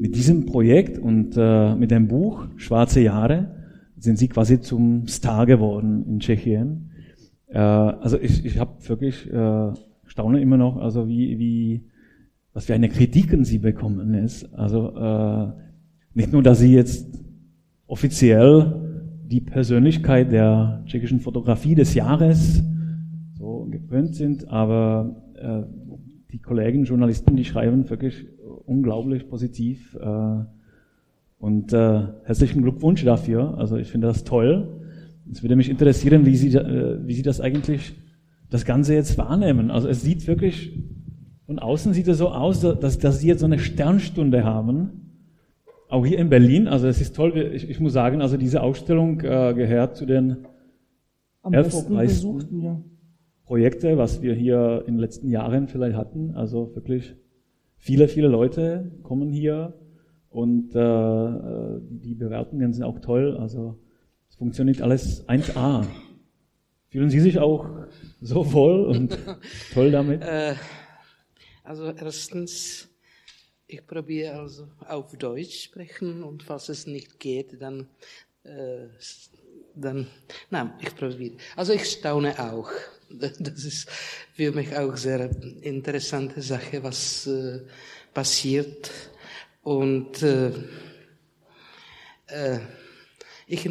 [0.00, 3.54] Mit diesem Projekt und äh, mit dem Buch Schwarze Jahre
[3.96, 6.90] sind Sie quasi zum Star geworden in Tschechien.
[7.48, 9.72] Äh, also ich, ich habe wirklich äh,
[10.06, 11.84] staune immer noch, also wie, wie
[12.52, 14.52] was für eine Kritiken Sie bekommen ist.
[14.54, 15.52] Also äh,
[16.14, 17.06] nicht nur, dass Sie jetzt
[17.86, 22.62] offiziell die Persönlichkeit der tschechischen Fotografie des Jahres
[23.38, 25.62] so gewöhnt sind, aber äh,
[26.32, 28.26] die Kollegen, Journalisten, die schreiben wirklich
[28.66, 29.96] unglaublich positiv.
[30.00, 30.44] Äh,
[31.38, 33.56] und äh, herzlichen Glückwunsch dafür.
[33.56, 34.68] Also ich finde das toll.
[35.32, 37.94] Es würde mich interessieren, wie Sie, äh, wie Sie das eigentlich,
[38.50, 39.70] das Ganze jetzt wahrnehmen.
[39.70, 40.78] Also es sieht wirklich,
[41.46, 44.90] von außen sieht es so aus, dass, dass Sie jetzt so eine Sternstunde haben.
[45.88, 46.68] Auch hier in Berlin.
[46.68, 47.36] Also es ist toll.
[47.54, 50.36] Ich, ich muss sagen, also diese Ausstellung äh, gehört zu den
[51.42, 52.80] Am erfolgreichsten ja.
[53.50, 56.36] Projekte, was wir hier in den letzten Jahren vielleicht hatten.
[56.36, 57.16] Also wirklich
[57.78, 59.74] viele, viele Leute kommen hier
[60.28, 63.36] und äh, die Bewertungen sind auch toll.
[63.36, 63.76] Also
[64.28, 65.84] es funktioniert alles 1A.
[66.90, 67.66] Fühlen Sie sich auch
[68.20, 69.18] so wohl und
[69.74, 70.22] toll damit?
[70.22, 70.54] Äh,
[71.64, 72.88] also erstens,
[73.66, 77.88] ich probiere also auf Deutsch sprechen und falls es nicht geht, dann,
[78.44, 78.86] äh,
[79.80, 80.06] dann,
[80.50, 81.36] nein, ich probiere.
[81.56, 82.70] Also ich staune auch.
[83.12, 83.90] Das ist
[84.34, 85.28] für mich auch sehr
[85.62, 87.58] interessante Sache, was äh,
[88.14, 88.88] passiert
[89.62, 90.52] und äh,
[92.28, 92.60] äh,
[93.46, 93.68] ich,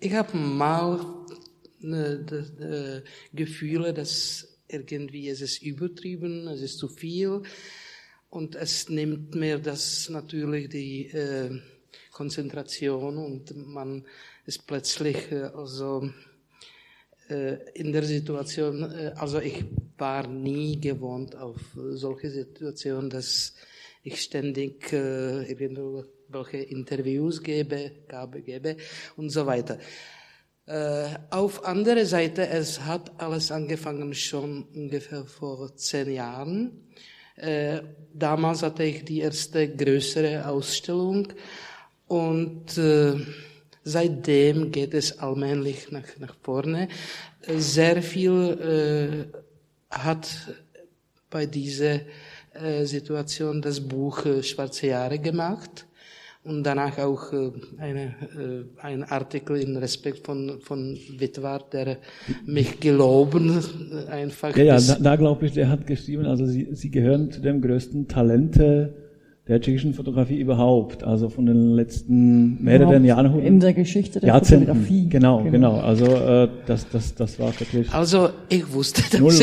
[0.00, 1.24] ich habe mal
[1.82, 7.42] äh, äh, Gefühle, dass irgendwie es ist übertrieben, es ist zu viel
[8.28, 11.60] und es nimmt mir das natürlich die äh,
[12.10, 14.04] Konzentration und man
[14.48, 16.08] ist plötzlich äh, also
[17.28, 19.62] äh, in der Situation, äh, also ich
[19.98, 23.54] war nie gewohnt auf solche Situationen, dass
[24.02, 28.76] ich ständig irgendwelche Interviews gebe, Gabe gebe
[29.16, 29.78] und so weiter.
[31.30, 36.88] Auf andere Seite, es hat alles angefangen schon ungefähr vor zehn Jahren.
[38.14, 41.32] Damals hatte ich die erste größere Ausstellung
[42.06, 42.80] und
[43.84, 46.88] seitdem geht es allmählich nach, nach vorne.
[47.46, 49.38] Sehr viel äh,
[49.90, 50.28] hat
[51.30, 52.00] bei dieser
[52.54, 55.86] äh, Situation das Buch äh, Schwarze Jahre gemacht
[56.44, 61.98] und danach auch äh, eine, äh, ein Artikel in Respekt von, von Witwer, der
[62.46, 63.62] mich geloben
[63.92, 64.56] äh, einfach.
[64.56, 67.60] Ja, ja, da, da glaube ich, der hat geschrieben, also Sie, Sie gehören zu den
[67.60, 69.07] größten Talente
[69.48, 73.40] der tschechischen Fotografie überhaupt, also von den letzten mehreren Jahren.
[73.40, 74.66] In der Geschichte der Jahrzehnten.
[74.66, 75.08] Fotografie.
[75.08, 75.50] Genau, genau.
[75.50, 75.80] genau.
[75.80, 77.90] Also äh, das, das, das war wirklich.
[77.92, 79.40] Also ich wusste das,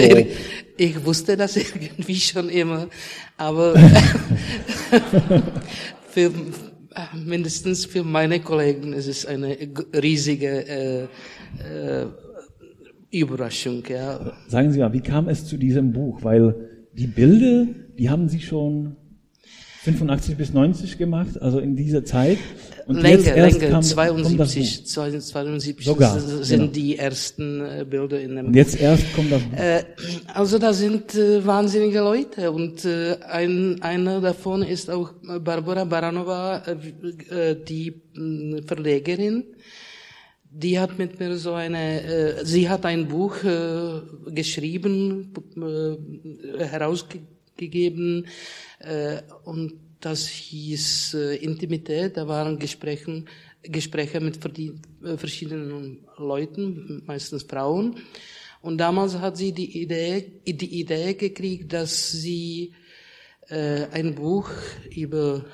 [0.78, 2.88] ich wusste das irgendwie schon immer,
[3.36, 3.74] aber
[6.10, 6.32] für,
[7.26, 9.58] mindestens für meine Kollegen ist es eine
[9.92, 12.06] riesige äh, äh,
[13.10, 13.82] Überraschung.
[13.90, 14.34] Ja.
[14.50, 16.20] Sagen Sie mal, wie kam es zu diesem Buch?
[16.22, 16.54] Weil
[16.94, 17.66] die Bilder,
[17.98, 18.98] die haben Sie schon
[19.85, 22.40] 85 bis 90 gemacht, also in dieser Zeit.
[22.88, 26.72] Und länger, länger, kam, 72, 72 Sogar, sind genau.
[26.72, 29.57] die ersten äh, Bilder in dem Und jetzt erst kommt das Buch.
[29.57, 29.84] Äh,
[30.34, 32.85] also da sind äh, wahnsinnige Leute und
[33.29, 36.63] ein, einer davon ist auch Barbara Baranova,
[37.67, 38.02] die
[38.66, 39.44] Verlegerin.
[40.50, 43.35] Die hat mit mir so eine, sie hat ein Buch
[44.28, 46.63] geschrieben, äh,
[47.56, 48.28] herausgegeben,
[48.80, 52.18] äh, und das hieß äh, Intimität.
[52.18, 53.24] Da waren Gespräche,
[53.64, 57.96] Gespräche mit äh, verschiedenen Leuten, meistens Frauen.
[58.62, 62.74] Und damals hat sie die Idee, die Idee gekriegt, dass sie
[63.48, 64.50] äh, ein Buch
[64.96, 65.46] über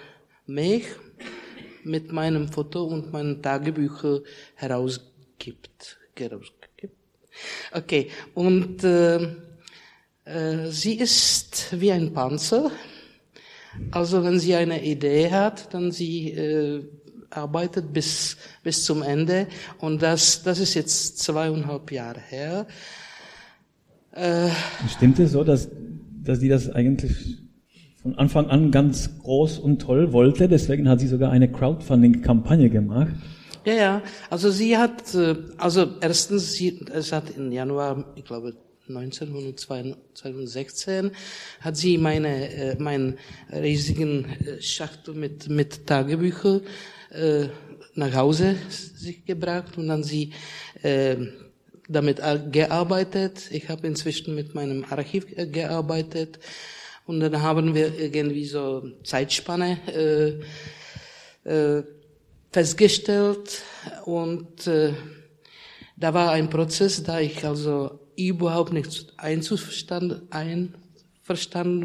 [0.48, 0.86] mich
[1.84, 4.22] mit meinem Foto und meinen Tagebüchern
[4.56, 5.98] herausgibt.
[7.74, 9.36] Okay, und äh,
[10.26, 12.72] sie ist wie ein Panzer.
[13.92, 16.84] Also wenn sie eine Idee hat, dann sie äh,
[17.30, 19.48] arbeitet bis, bis zum Ende.
[19.80, 22.68] Und das, das ist jetzt zweieinhalb Jahre her.
[24.12, 24.50] Äh,
[24.90, 25.70] Stimmt es so, dass,
[26.24, 27.38] dass sie das eigentlich
[28.02, 30.48] von Anfang an ganz groß und toll wollte?
[30.50, 33.14] Deswegen hat sie sogar eine Crowdfunding-Kampagne gemacht.
[33.66, 34.02] Ja, ja.
[34.30, 38.56] Also sie hat, äh, also erstens, sie, es hat im Januar, ich glaube,
[38.88, 41.12] 1916
[41.62, 43.18] hat sie meine, äh, meinen
[43.52, 46.62] riesigen äh, Schachtel mit, mit Tagebüchern
[47.12, 47.48] äh,
[47.96, 50.34] nach Hause sich gebracht und dann sie
[50.82, 51.16] äh,
[51.88, 53.50] damit gearbeitet.
[53.52, 56.40] Ich habe inzwischen mit meinem Archiv äh, gearbeitet
[57.06, 59.80] Und dann haben wir irgendwie so Zeitspanne
[61.46, 61.84] äh, äh,
[62.52, 63.62] festgestellt
[64.06, 64.94] und äh,
[65.98, 70.22] da war ein Prozess, da ich also überhaupt nicht einverstanden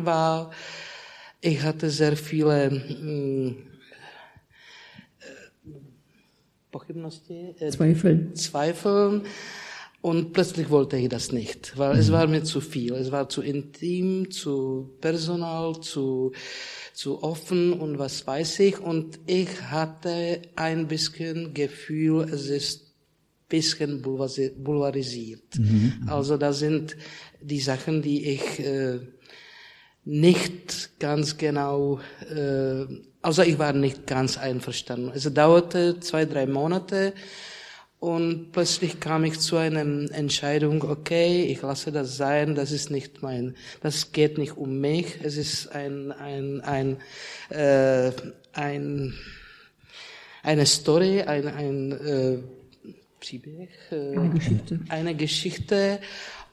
[0.05, 0.51] war.
[1.41, 3.55] Ich hatte sehr viele mh,
[7.59, 8.33] äh, Zweifel.
[8.35, 9.23] Zweifel.
[10.07, 12.95] Und plötzlich wollte ich das nicht, weil es war mir zu viel.
[12.95, 16.31] Es war zu intim, zu personal, zu,
[16.93, 18.79] zu offen und was weiß ich.
[18.79, 22.86] Und ich hatte ein bisschen Gefühl, es ist
[23.49, 25.59] bisschen boulevardisiert.
[25.59, 26.07] Mhm.
[26.07, 26.97] Also da sind
[27.41, 28.99] die Sachen, die ich äh,
[30.05, 32.87] nicht ganz genau, äh,
[33.23, 35.13] also ich war nicht ganz einverstanden.
[35.15, 37.13] Es dauerte zwei, drei Monate
[37.99, 43.23] und plötzlich kam ich zu einer Entscheidung, okay, ich lasse das sein, das ist nicht
[43.23, 46.99] mein, das geht nicht um mich, es ist ein, ein, ein,
[47.51, 48.13] äh,
[48.53, 49.15] ein
[50.47, 52.39] eine Story, ein, ein äh,
[53.27, 54.81] Siebeck, äh, eine Geschichte.
[54.89, 56.01] Eine Geschichte.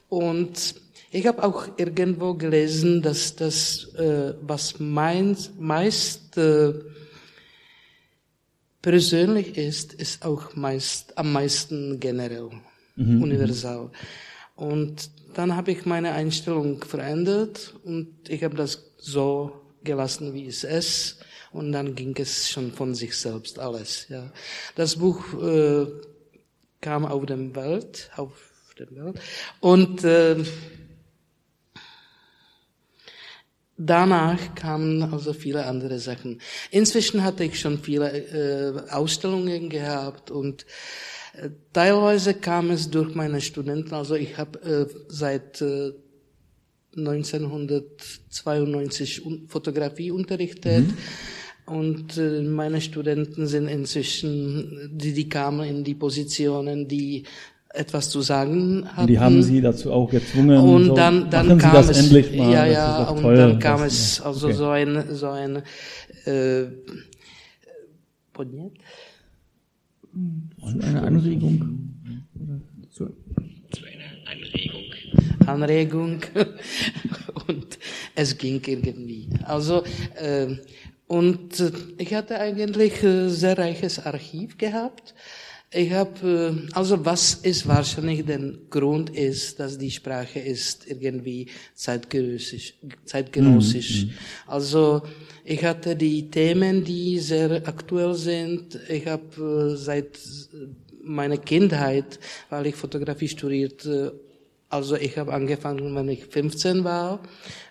[0.08, 0.74] Und
[1.12, 6.74] ich habe auch irgendwo gelesen, dass das, äh, was mein, meist äh,
[8.82, 12.50] persönlich ist, ist auch meist am meisten generell,
[12.96, 13.22] mhm.
[13.22, 13.92] universal.
[14.56, 19.52] Und dann habe ich meine Einstellung verändert und ich habe das so
[19.84, 21.18] gelassen, wie es ist.
[21.52, 24.06] Und dann ging es schon von sich selbst alles.
[24.08, 24.32] Ja.
[24.74, 25.86] Das Buch äh,
[26.84, 28.32] kam auf dem Welt, auf
[28.78, 29.18] der Welt.
[29.60, 30.36] Und äh,
[33.78, 36.42] danach kamen also viele andere Sachen.
[36.70, 40.66] Inzwischen hatte ich schon viele äh, Ausstellungen gehabt und
[41.32, 43.94] äh, teilweise kam es durch meine Studenten.
[43.94, 45.94] Also ich habe äh, seit äh,
[46.96, 50.88] 1992 Fotografie unterrichtet.
[50.88, 50.98] Mhm.
[51.66, 57.24] Und äh, meine Studenten sind inzwischen, die, die kamen in die Positionen, die
[57.70, 59.08] etwas zu sagen hatten.
[59.08, 60.58] Die haben sie dazu auch gezwungen.
[60.58, 64.20] Und so, dann, dann kam es, endlich mal, ja, ja, und toll, dann kam es
[64.20, 64.56] also okay.
[64.56, 65.62] so ein, so ein,
[66.26, 66.66] äh,
[68.32, 68.72] Bonnet?
[70.62, 71.94] Eine Anregung.
[72.90, 74.82] Zu einer Anregung.
[75.46, 76.20] Anregung.
[77.48, 77.78] und
[78.14, 79.28] es ging irgendwie.
[79.44, 79.84] Also,
[80.16, 80.56] äh,
[81.06, 85.14] und äh, ich hatte eigentlich ein äh, sehr reiches Archiv gehabt.
[85.70, 88.40] Ich habe, äh, also was ist wahrscheinlich der
[88.70, 92.74] Grund ist, dass die Sprache ist irgendwie zeitgenössisch.
[93.04, 94.06] zeitgenössisch.
[94.06, 94.10] Mhm.
[94.46, 95.02] Also
[95.44, 98.78] ich hatte die Themen, die sehr aktuell sind.
[98.88, 100.18] Ich habe seit
[101.02, 102.18] meiner Kindheit,
[102.48, 103.86] weil ich Fotografie studiert
[104.74, 107.20] also ich habe angefangen, wenn ich 15 war,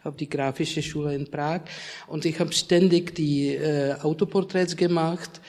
[0.06, 1.62] auf die grafische Schule in Prag
[2.08, 5.42] und ich habe ständig die äh, Autoporträts gemacht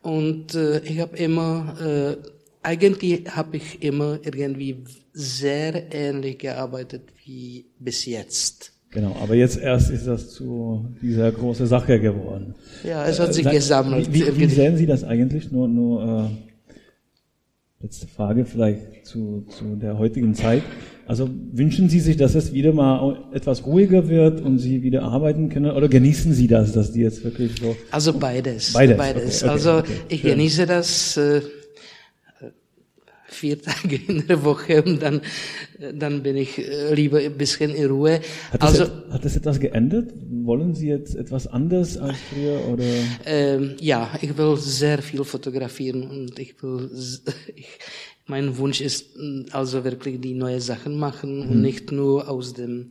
[0.00, 2.16] und äh, ich habe immer, äh,
[2.62, 8.72] eigentlich habe ich immer irgendwie sehr ähnlich gearbeitet wie bis jetzt.
[8.90, 12.54] Genau, aber jetzt erst ist das zu dieser großen Sache geworden.
[12.84, 14.12] Ja, es hat sich äh, gesammelt.
[14.12, 15.52] Wie, wie, sehen Sie das eigentlich?
[15.52, 20.62] Nur, nur äh, letzte Frage vielleicht zu, zu der heutigen Zeit.
[21.06, 25.48] Also wünschen Sie sich, dass es wieder mal etwas ruhiger wird und Sie wieder arbeiten
[25.48, 27.76] können oder genießen Sie das, dass die jetzt wirklich so?
[27.90, 28.72] Also beides.
[28.72, 28.96] Beides.
[28.96, 29.42] beides.
[29.42, 31.40] Okay, okay, also okay, ich genieße das äh,
[33.26, 35.20] vier Tage in der Woche und dann
[35.94, 38.20] dann bin ich äh, lieber ein bisschen in Ruhe.
[38.52, 40.12] Hat das, also, hat das etwas geändert?
[40.44, 42.84] Wollen Sie jetzt etwas anders als früher oder?
[43.26, 46.90] Ähm, ja, ich will sehr viel fotografieren und ich will
[47.56, 47.66] ich,
[48.26, 51.50] mein Wunsch ist mm, also wirklich die neue Sachen machen mhm.
[51.50, 52.90] und nicht nur aus dem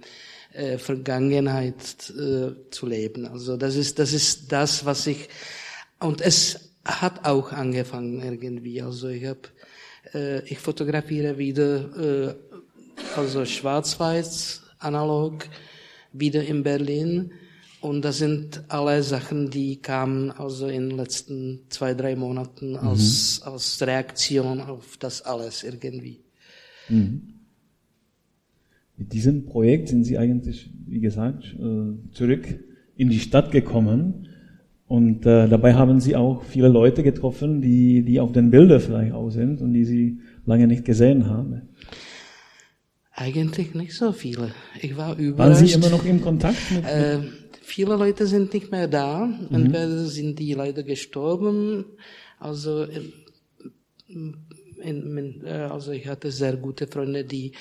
[0.54, 3.26] äh, Vergangenheit äh, zu leben.
[3.26, 5.30] Also das ist das ist das, was ich
[6.00, 8.82] und es hat auch angefangen irgendwie.
[8.82, 9.42] Also ich habe
[10.14, 12.36] äh, ich fotografiere wieder äh,
[13.16, 15.48] also schwarz-weiß analog
[16.12, 17.32] wieder in Berlin
[17.82, 23.42] und das sind alle Sachen, die kamen also in den letzten zwei, drei Monaten als,
[23.44, 23.52] mhm.
[23.52, 26.20] als Reaktion auf das alles irgendwie.
[26.90, 27.24] Mhm.
[28.98, 32.60] Mit diesem Projekt sind Sie eigentlich, wie gesagt, äh, zurück
[32.96, 34.28] in die Stadt gekommen.
[34.86, 39.14] Und äh, dabei haben Sie auch viele Leute getroffen, die, die auf den Bildern vielleicht
[39.14, 41.64] auch sind und die Sie lange nicht gesehen haben.
[43.14, 44.52] Eigentlich nicht so viele.
[44.82, 45.40] Ich war überrascht.
[45.40, 46.86] Waren Sie immer noch im Kontakt mit?
[46.86, 47.22] Äh,
[47.72, 49.26] viele Leute sind nicht mehr da.
[49.26, 49.56] Mhm.
[49.56, 51.86] Entweder sind die leider gestorben.
[52.40, 52.86] Also,
[54.08, 57.54] in, äh, also ich hatte sehr gute Freunde, die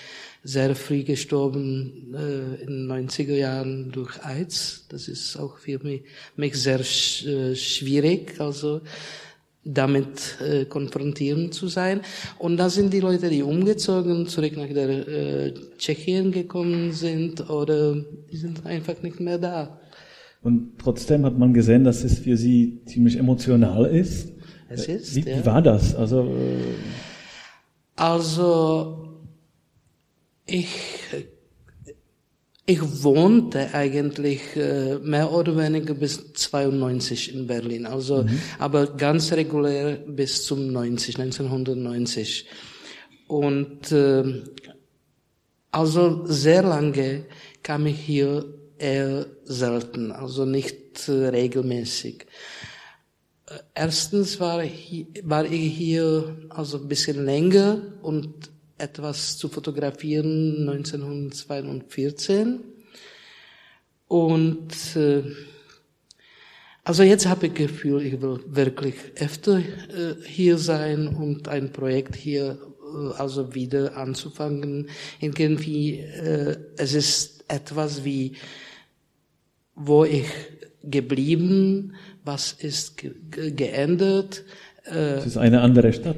[0.42, 4.86] sehr früh gestorben äh, in den 90er Jahren durch AIDS.
[4.88, 6.02] Das ist auch für mich,
[6.36, 8.80] mich sehr sch äh, schwierig, also
[9.62, 12.00] damit äh, konfrontieren zu sein.
[12.38, 17.94] Und da sind die Leute, die umgezogen, zurück nach der äh, Tschechien gekommen sind oder
[17.94, 19.78] die sind einfach nicht mehr da.
[20.42, 24.32] Und trotzdem hat man gesehen, dass es für Sie ziemlich emotional ist.
[24.68, 25.44] Es ist, wie, ja.
[25.44, 25.94] war das?
[25.94, 26.74] Also, äh,
[27.96, 29.20] Also,
[30.46, 30.68] ich,
[32.64, 38.24] ich wohnte eigentlich äh, mehr oder weniger bis 92 in Berlin, also,
[38.58, 42.46] aber ganz regulär bis zum 90, 1990.
[43.26, 44.42] Und, äh,
[45.72, 47.24] also sehr lange
[47.62, 52.26] kam ich hier eher selten, also nicht äh, regelmäßig.
[53.46, 60.68] Äh, Erstens war, ich, war ich hier also ein bisschen länger und etwas zu fotografieren
[60.68, 62.60] 1942.
[64.08, 65.22] Und äh,
[66.82, 69.62] also jetzt habe ich das Gefühl, ich will wirklich öfter
[70.24, 72.58] hier sein und ein Projekt hier
[73.18, 74.88] also wieder anzufangen.
[75.20, 76.00] Irgendwie,
[76.76, 78.32] es ist etwas wie,
[79.80, 80.26] wo ich
[80.82, 81.94] geblieben,
[82.24, 84.44] was ist ge ge geändert.
[84.84, 86.16] Äh, es ist eine andere Stadt.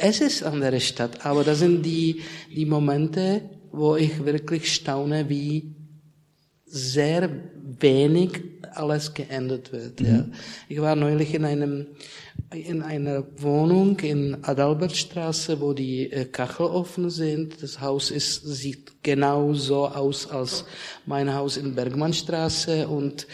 [0.00, 2.22] es ist eine andere Stadt, aber das sind die,
[2.54, 3.42] die Momente,
[3.72, 5.74] wo ich wirklich staune, wie
[6.66, 7.30] sehr
[7.80, 8.40] wenig
[8.72, 10.00] alles geändert wird.
[10.00, 10.26] Ja.
[10.68, 11.86] Ich war neulich in einem
[12.52, 17.62] in einer Wohnung in Adalbertstraße, wo die äh, Kachelofen sind.
[17.62, 20.64] Das Haus ist, sieht genau so aus als
[21.06, 23.26] mein Haus in Bergmannstraße und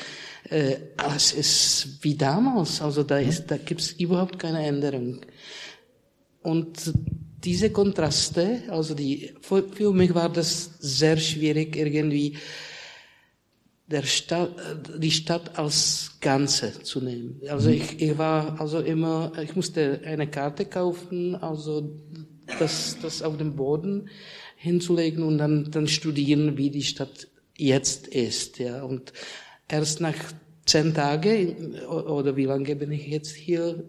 [0.48, 2.80] äh, alles ist wie damals.
[2.80, 5.20] Also da ist, da gibt's überhaupt keine Änderung.
[6.42, 6.92] Und
[7.44, 12.36] diese Kontraste, also die, für, für mich war das sehr schwierig irgendwie,
[13.90, 14.50] der Stadt,
[14.98, 17.40] die Stadt als Ganze zu nehmen.
[17.48, 21.98] Also ich, ich war also immer, ich musste eine Karte kaufen, also
[22.58, 24.08] das, das auf dem Boden
[24.56, 28.82] hinzulegen und dann, dann studieren, wie die Stadt jetzt ist, ja.
[28.84, 29.12] Und
[29.68, 30.14] erst nach
[30.66, 33.88] zehn Tagen, oder wie lange bin ich jetzt hier,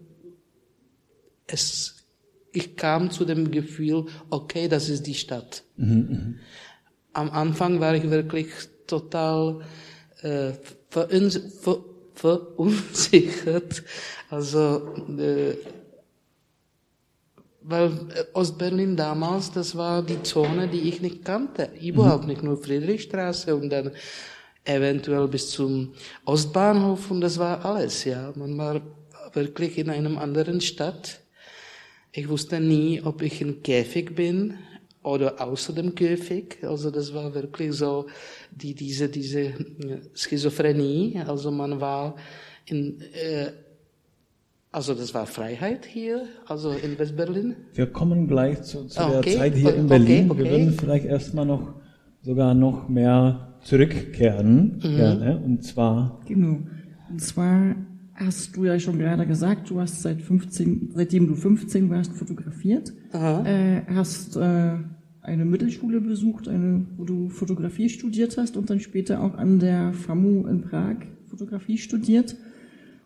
[1.45, 2.07] es,
[2.53, 5.63] ich kam zu dem Gefühl, okay, das ist die Stadt.
[5.77, 8.47] Am Anfang war ich wirklich
[8.87, 9.61] total
[10.21, 10.53] äh,
[10.89, 13.83] veruns ver verunsichert.
[14.29, 15.55] Also, äh,
[17.61, 21.69] weil äh, Ostberlin damals, das war die Zone, die ich nicht kannte.
[21.81, 23.91] Überhaupt nicht, nur Friedrichstraße und dann
[24.63, 25.93] eventuell bis zum
[26.25, 28.31] Ostbahnhof und das war alles, ja.
[28.35, 28.81] Man war
[29.33, 31.21] wirklich in einem anderen Stadt.
[32.11, 34.59] Ich wusste nie, ob ich in Käfig bin
[35.03, 36.57] oder außer dem Käfig.
[36.63, 38.05] Also das war wirklich so
[38.51, 39.53] die, diese, diese
[40.13, 41.19] Schizophrenie.
[41.25, 42.15] Also man war
[42.65, 43.51] in, äh,
[44.71, 47.55] also das war Freiheit hier, also in Westberlin.
[47.73, 50.31] Wir kommen gleich zu, zu der Okay, Zeit hier okay, in Berlin.
[50.31, 50.43] okay.
[50.43, 51.73] Wir würden vielleicht erstmal noch
[52.21, 54.95] sogar noch mehr zurückkehren, Mhm.
[54.95, 55.41] gerne.
[55.43, 56.59] Und zwar Genau.
[57.09, 57.75] Und zwar
[58.25, 62.93] hast du ja schon gerade gesagt, du hast seit 15, seitdem du 15 warst, fotografiert.
[63.11, 63.45] Aha.
[63.45, 64.77] Äh, hast äh,
[65.21, 69.93] eine Mittelschule besucht, eine, wo du Fotografie studiert hast und dann später auch an der
[69.93, 70.97] FAMU in Prag
[71.27, 72.35] Fotografie studiert.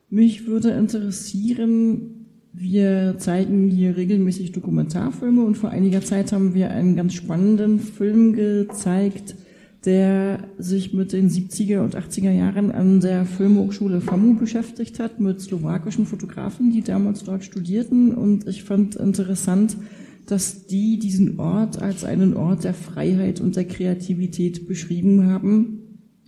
[0.10, 6.96] Mich würde interessieren, wir zeigen hier regelmäßig Dokumentarfilme und vor einiger Zeit haben wir einen
[6.96, 9.36] ganz spannenden Film gezeigt,
[9.86, 15.42] der sich mit den 70er und 80er Jahren an der Filmhochschule FAMU beschäftigt hat, mit
[15.42, 18.14] slowakischen Fotografen, die damals dort studierten.
[18.14, 19.78] Und ich fand interessant,
[20.26, 25.82] dass die diesen Ort als einen Ort der Freiheit und der Kreativität beschrieben haben,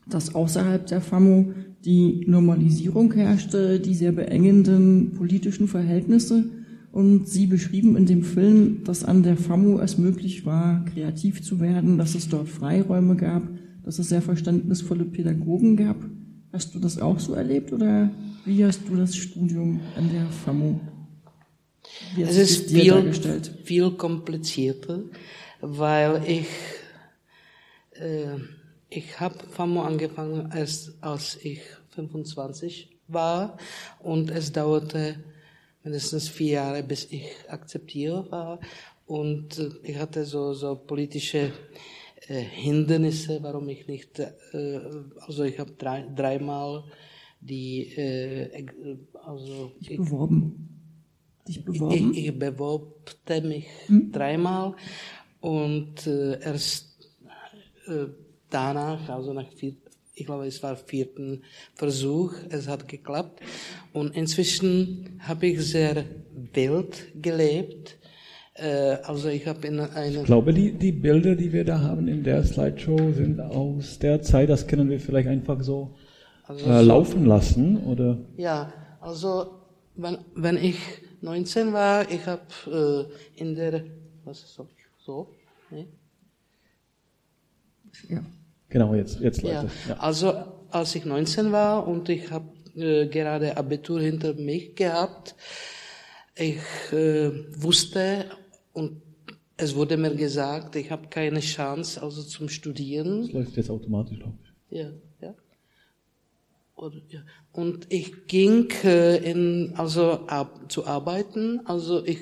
[0.07, 1.51] dass außerhalb der FAMU
[1.83, 6.45] die Normalisierung herrschte, die sehr beengenden politischen Verhältnisse.
[6.97, 11.59] Und sie beschrieben in dem Film, dass an der FAMU es möglich war, kreativ zu
[11.59, 13.43] werden, dass es dort Freiräume gab,
[13.83, 15.97] dass es sehr verständnisvolle Pädagogen gab.
[16.51, 18.09] Hast du das auch so erlebt oder
[18.45, 20.79] wie hast du das Studium an der FAMU?
[22.15, 23.13] Hat Es ist viel,
[23.63, 25.03] viel komplizierter,
[25.61, 26.47] weil ich,
[27.91, 28.39] äh,
[28.89, 31.61] ich habe FAMO angefangen, erst als ich
[31.91, 33.59] 25 war
[33.99, 35.17] und es dauerte
[35.83, 38.59] mindestens vier Jahre, bis ich akzeptiert war
[39.05, 41.51] und äh, ich hatte so, so politische
[42.27, 44.79] äh, Hindernisse, warum ich nicht, äh,
[45.25, 46.83] also ich habe drei, dreimal
[47.39, 48.65] die, äh,
[49.23, 50.69] also Dich beworben.
[51.47, 52.13] Dich beworben?
[52.13, 53.67] ich, ich beworbte mich
[54.11, 54.75] dreimal
[55.39, 57.09] und äh, erst
[57.87, 58.07] äh,
[58.49, 59.75] danach, also nach vier,
[60.17, 61.43] ich glaube, es war vierten
[61.75, 63.39] Versuch, es hat geklappt.
[63.93, 66.05] Und inzwischen habe ich sehr
[66.53, 67.97] wild gelebt.
[68.55, 70.21] Äh, also ich habe in einer...
[70.21, 74.23] Ich glaube, die, die Bilder, die wir da haben in der Slideshow, sind aus der
[74.23, 75.95] Zeit, das können wir vielleicht einfach so,
[76.43, 78.17] also äh, laufen lassen, oder?
[78.37, 79.51] Ja, also
[79.95, 80.79] wenn, wenn ich
[81.21, 83.07] 19 war, ich habe
[83.37, 83.83] äh, in der,
[84.25, 85.27] was ist so, so
[85.69, 85.87] nee?
[88.09, 88.23] ja.
[88.69, 89.63] Genau, jetzt, jetzt läuft ja.
[89.63, 89.87] es.
[89.89, 89.97] Ja.
[89.97, 90.33] Also
[90.69, 95.35] als ich 19 war und ich habe äh, gerade Abitur hinter mich gehabt,
[96.35, 96.59] ich
[96.91, 97.31] äh,
[97.61, 98.25] wusste
[98.73, 99.01] und
[99.57, 103.23] es wurde mir gesagt, ich habe keine Chance also zum Studieren.
[103.23, 104.77] Das läuft jetzt automatisch, glaube ich.
[104.77, 105.33] Ja, ja.
[106.75, 107.21] Oder, ja.
[107.53, 111.65] Und ich ging äh, in, also ab, zu arbeiten.
[111.65, 112.19] Also ich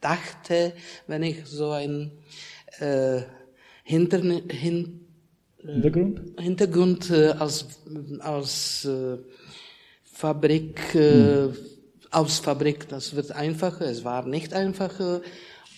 [0.00, 0.74] dachte,
[1.06, 2.12] wenn ich so ein
[2.78, 3.22] äh,
[3.84, 5.07] Hinterne, hin, äh,
[5.72, 7.66] Hintergrund, Hintergrund äh, als
[8.20, 9.18] als äh,
[10.04, 11.56] Fabrik äh, hm.
[12.10, 13.86] aus Fabrik, das wird einfacher.
[13.86, 15.20] Es war nicht einfacher.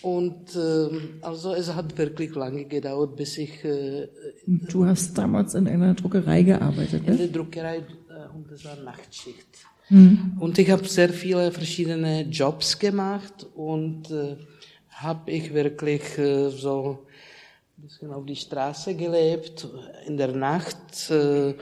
[0.01, 0.89] Und äh,
[1.21, 3.63] also es hat wirklich lange gedauert, bis ich.
[3.63, 4.07] Äh,
[4.47, 7.11] du hast damals in einer Druckerei gearbeitet, ne?
[7.11, 9.47] In der Druckerei äh, und das war Nachtschicht.
[9.89, 10.37] Mhm.
[10.39, 14.37] Und ich habe sehr viele verschiedene Jobs gemacht und äh,
[14.89, 17.05] habe ich wirklich äh, so
[17.81, 19.67] ein bisschen auf die Straße gelebt
[20.05, 21.09] in der Nacht.
[21.09, 21.55] Äh,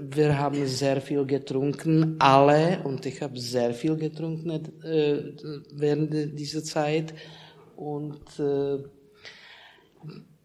[0.00, 4.50] wir haben sehr viel getrunken, alle, und ich habe sehr viel getrunken
[4.82, 5.32] äh,
[5.72, 7.14] während dieser Zeit.
[7.76, 8.78] Und äh,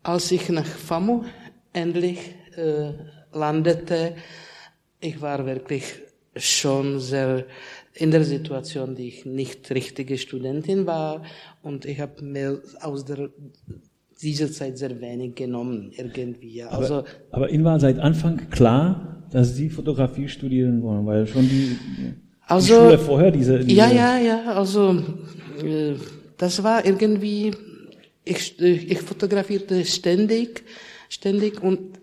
[0.04, 1.24] als ich nach FAMU
[1.74, 2.36] endlich
[3.32, 4.16] landete,
[5.00, 5.86] ich war wirklich
[6.36, 7.46] schon sehr
[7.94, 11.24] in der Situation, die ich nicht richtige Studentin war
[11.62, 13.30] und ich habe mir aus der
[14.22, 16.64] dieser Zeit sehr wenig genommen irgendwie.
[16.64, 21.48] Also, aber, aber Ihnen war seit Anfang klar, dass Sie Fotografie studieren wollen, weil schon
[21.48, 21.78] die,
[22.42, 25.04] also, die Schule vorher diese, diese ja ja ja also
[25.64, 25.94] äh,
[26.38, 27.52] das war irgendwie,
[28.24, 30.64] ich, ich fotografierte ständig,
[31.10, 32.00] ständig und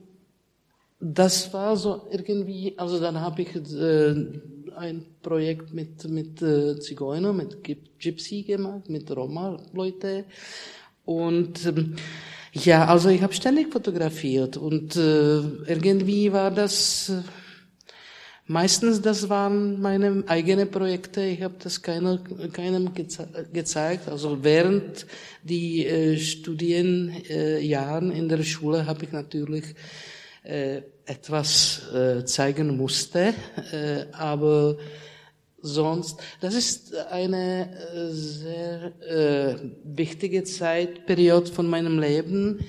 [1.01, 4.15] das war so irgendwie, also dann habe ich äh,
[4.77, 7.59] ein Projekt mit, mit äh, Zigeuner, mit
[7.99, 10.25] Gypsy gemacht, mit Roma-Leute
[11.07, 11.97] und ähm,
[12.53, 17.09] ja, also ich habe ständig fotografiert und äh, irgendwie war das...
[17.09, 17.23] Äh,
[18.49, 21.21] Meistens das waren meine eigenen Projekte.
[21.21, 22.21] Ich habe das keiner,
[22.53, 24.09] keinem geze gezeigt.
[24.09, 25.05] Also während
[25.43, 29.65] die äh, Studienjahren in der Schule habe ich natürlich
[30.45, 33.35] äh, etwas äh, zeigen musste,
[33.73, 34.77] äh, aber
[35.67, 42.61] sonst, das ist eine äh, sehr äh, wichtige Zeitperiode von meinem Leben.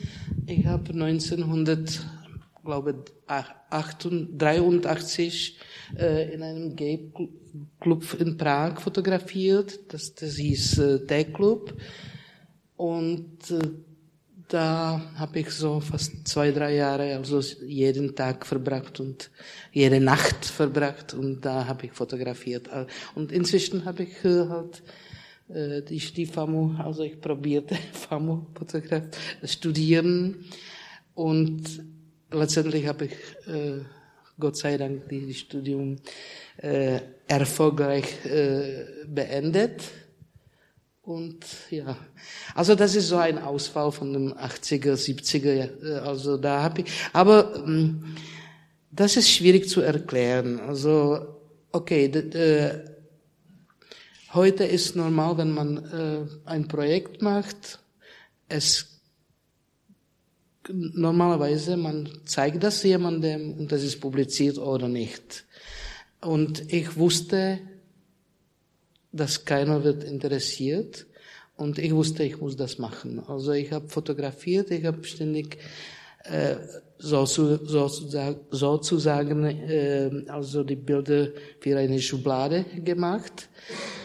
[0.46, 2.02] Ich habe 1900
[2.68, 5.58] glaube 83
[5.98, 7.14] äh, in einem Gay
[7.80, 9.94] Club in Prag fotografiert.
[9.94, 11.74] Das, das hieß äh, Tag Club.
[12.76, 13.60] Und äh,
[14.48, 19.30] da habe ich so fast zwei, drei Jahre, also jeden Tag verbracht und
[19.72, 22.70] jede Nacht verbracht und da habe ich fotografiert.
[23.16, 24.84] Und inzwischen habe ich äh, halt
[25.50, 29.04] äh, die, die FAMU, also ich probierte FAMU Fotograf
[29.44, 30.46] studieren
[31.14, 31.84] und
[32.32, 33.14] letztendlich habe ich,
[33.54, 33.82] äh,
[34.40, 35.98] Gott sei Dank, dieses Studium
[36.58, 39.82] äh, erfolgreich äh, beendet.
[41.08, 41.96] Und ja,
[42.54, 46.92] also das ist so ein Ausfall von den 80er, 70er, äh, also da habe ich,
[47.14, 48.18] aber ähm,
[48.92, 50.60] das ist schwierig zu erklären.
[50.60, 51.38] Also,
[51.72, 52.84] okay, äh,
[54.34, 57.80] heute ist normal, wenn man äh, ein Projekt macht,
[58.50, 59.00] es
[60.68, 65.46] normalerweise, man zeigt das jemandem und das ist publiziert oder nicht.
[66.20, 67.60] Und ich wusste,
[69.12, 71.06] dass keiner wird interessiert
[71.56, 73.22] und ich wusste, ich muss das machen.
[73.28, 75.58] Also ich habe fotografiert, ich habe ständig
[76.24, 76.56] äh,
[77.00, 83.50] sozusagen, sozusagen äh, also die Bilder für eine Schublade gemacht,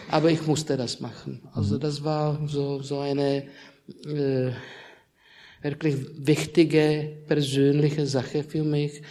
[0.09, 1.41] aber ich musste das machen.
[1.53, 3.45] Also das war so so eine
[4.05, 4.51] äh,
[5.61, 9.01] wirklich wichtige persönliche Sache für mich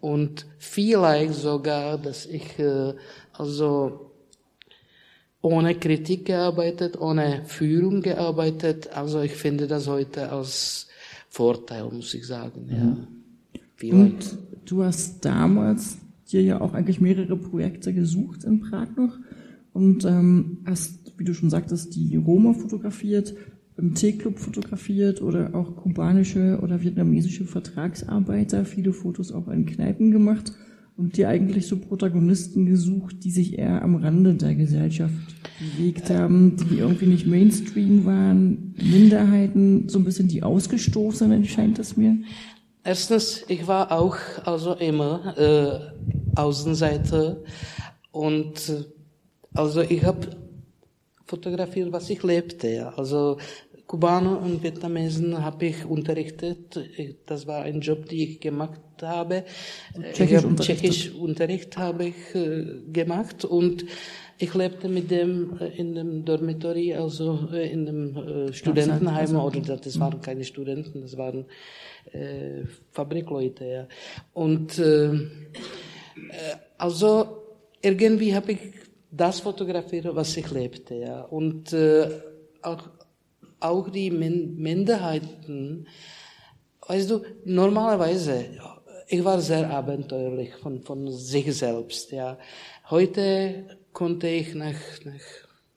[0.00, 2.94] und vielleicht sogar, dass ich äh,
[3.32, 4.09] also
[5.42, 8.90] ohne Kritik gearbeitet, ohne Führung gearbeitet.
[8.94, 10.88] Also ich finde das heute als
[11.28, 12.68] Vorteil, muss ich sagen.
[12.68, 13.96] Ja.
[13.96, 15.98] Und du hast damals
[16.30, 19.16] dir ja auch eigentlich mehrere Projekte gesucht in Prag noch
[19.72, 23.34] und ähm, hast, wie du schon sagtest, die Roma fotografiert,
[23.78, 30.52] im T-Club fotografiert oder auch kubanische oder vietnamesische Vertragsarbeiter, viele Fotos auch in Kneipen gemacht
[31.00, 35.14] und dir eigentlich so Protagonisten gesucht, die sich eher am Rande der Gesellschaft
[35.58, 41.96] bewegt haben, die irgendwie nicht Mainstream waren, Minderheiten, so ein bisschen die Ausgestoßenen, scheint es
[41.96, 42.18] mir.
[42.84, 47.38] Erstens, ich war auch also immer äh, Außenseiter
[48.12, 48.84] und äh,
[49.54, 50.28] also ich habe
[51.24, 52.68] fotografiert, was ich lebte.
[52.68, 52.90] Ja.
[52.90, 53.38] Also
[53.90, 56.78] Kubaner und Vietnamesen habe ich unterrichtet.
[57.26, 59.42] Das war ein Job, den ich gemacht habe.
[60.12, 63.84] Tschechisch, ich Tschechisch Unterricht habe ich äh, gemacht und
[64.38, 69.76] ich lebte mit dem äh, in dem Dormitory, also äh, in dem äh, Studentenheim, oder
[69.76, 71.46] das waren keine Studenten, das waren
[72.12, 73.64] äh, Fabrikleute.
[73.64, 73.88] Ja.
[74.34, 75.18] Und äh, äh
[76.78, 77.42] also
[77.82, 78.60] irgendwie habe ich
[79.10, 80.94] das fotografiert, was ich lebte.
[80.94, 81.22] Ja.
[81.22, 82.08] Und äh,
[82.62, 82.88] auch
[83.60, 85.86] auch die Minderheiten,
[86.86, 88.46] weißt du, normalerweise,
[89.06, 92.38] ich war sehr abenteuerlich von, von sich selbst, ja.
[92.90, 95.20] Heute konnte ich nach, nach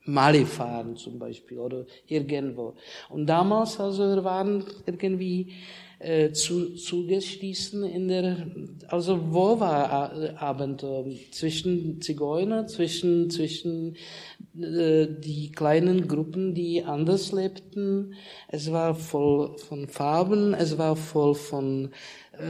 [0.06, 2.74] Mali fahren zum Beispiel oder irgendwo.
[3.08, 5.52] Und damals also wir waren irgendwie
[5.98, 8.46] äh, zu, zugeschließen in der,
[8.88, 11.04] also wo war Abenteuer?
[11.30, 13.96] Zwischen Zigeuner, zwischen, zwischen
[14.60, 18.14] äh, die kleinen Gruppen, die anders lebten.
[18.48, 21.90] Es war voll von Farben, es war voll von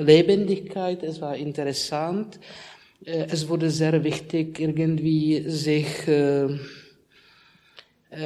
[0.00, 2.40] Lebendigkeit, es war interessant.
[3.04, 6.58] Äh, es wurde sehr wichtig, irgendwie sich äh, äh,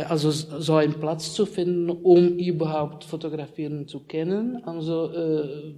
[0.08, 4.62] also so einen Platz zu finden, um überhaupt fotografieren zu können.
[4.64, 5.74] Also äh,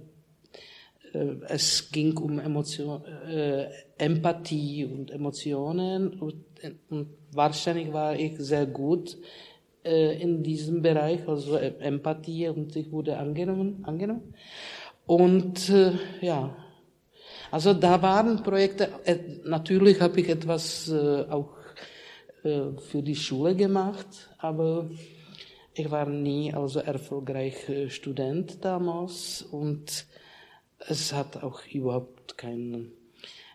[1.13, 6.35] äh, es ging um Emotion, äh, Empathie und Emotionen und,
[6.89, 9.17] und, wahrscheinlich war ich sehr gut
[9.83, 13.83] äh, in diesem Bereich, also äh, Empathie und ich wurde angenommen.
[13.83, 14.33] angenommen.
[15.05, 16.55] Und äh, ja,
[17.51, 21.60] also da waren Projekte, äh, natürlich habe ich etwas äh, auch
[22.43, 24.89] äh, für die Schule gemacht, aber
[25.73, 27.55] ich war nie also erfolgreich
[27.89, 30.05] Student damals und
[30.87, 32.91] es hat auch überhaupt keinen,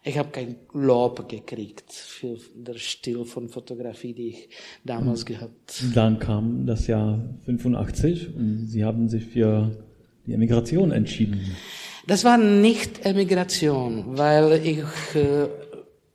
[0.02, 4.48] ich habe kein Lob gekriegt für den Stil von Fotografie, die ich
[4.84, 5.84] damals und gehabt.
[5.94, 9.76] Dann kam das Jahr 85 und Sie haben sich für
[10.26, 11.56] die Emigration entschieden.
[12.06, 15.48] Das war nicht Emigration, weil ich, äh,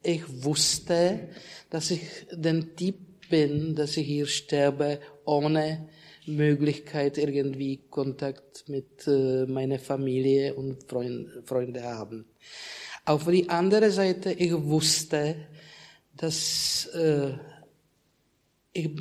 [0.03, 1.27] ich wusste,
[1.71, 2.95] dass ich den Typ
[3.29, 5.89] bin, dass ich hier sterbe, ohne
[6.27, 12.25] Möglichkeit irgendwie Kontakt mit äh, meiner Familie und Freund, Freunde haben.
[13.05, 15.35] Auf die andere Seite, ich wusste,
[16.15, 17.31] dass äh,
[18.73, 18.91] ich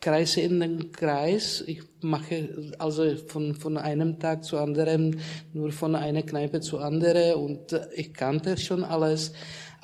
[0.00, 5.18] kreise in den Kreis, ich mache also von, von einem Tag zu anderem,
[5.52, 9.32] nur von einer Kneipe zu andere und äh, ich kannte schon alles.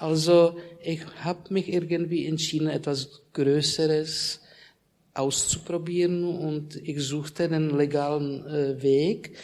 [0.01, 4.41] Also ich habe mich irgendwie entschieden, etwas Größeres
[5.13, 9.37] auszuprobieren und ich suchte den legalen äh, Weg.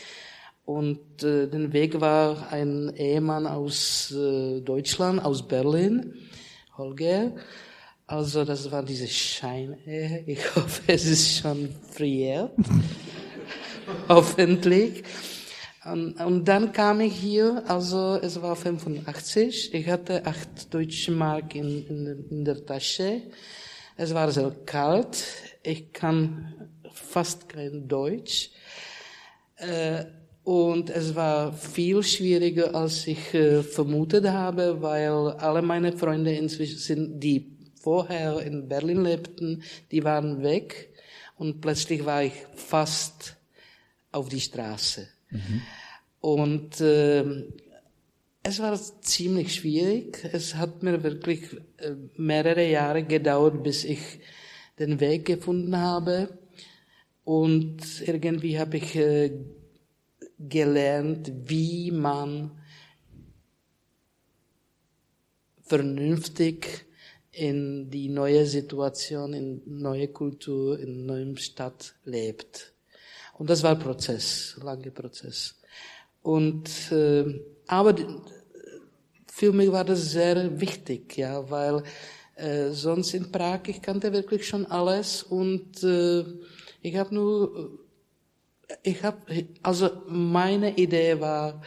[0.64, 6.14] Und äh, der Weg war ein Ehemann aus äh, Deutschland, aus Berlin,
[6.78, 7.32] Holger.
[8.06, 10.24] Also das war diese Scheinehe.
[10.26, 12.52] Ich hoffe, es ist schon friert.
[14.08, 15.04] Hoffentlich.
[15.92, 21.54] Und, und dann kam ich hier, also es war 85, ich hatte acht deutsche Mark
[21.54, 23.22] in, in, in der Tasche.
[23.96, 25.24] Es war sehr kalt,
[25.62, 28.50] ich kann fast kein Deutsch.
[29.56, 30.06] Äh,
[30.42, 36.78] und es war viel schwieriger, als ich äh, vermutet habe, weil alle meine Freunde inzwischen
[36.78, 40.92] sind, die vorher in Berlin lebten, die waren weg.
[41.36, 43.36] Und plötzlich war ich fast
[44.10, 45.15] auf die Straße.
[45.30, 45.62] Mhm.
[46.20, 47.24] Und äh,
[48.42, 50.28] es war ziemlich schwierig.
[50.32, 51.42] Es hat mir wirklich
[51.78, 54.20] äh, mehrere Jahre gedauert, bis ich
[54.78, 56.38] den Weg gefunden habe.
[57.24, 59.32] Und irgendwie habe ich äh,
[60.38, 62.52] gelernt, wie man
[65.62, 66.86] vernünftig
[67.32, 72.75] in die neue Situation, in neue Kultur, in neuem Stadt lebt.
[73.38, 75.56] Und das war ein Prozess, langer Prozess.
[76.22, 77.94] Und äh, aber
[79.26, 81.82] für mich war das sehr wichtig, ja, weil
[82.36, 86.24] äh, sonst in Prag ich kannte wirklich schon alles und äh,
[86.80, 87.78] ich habe nur
[88.82, 89.18] ich habe
[89.62, 91.60] also meine Idee war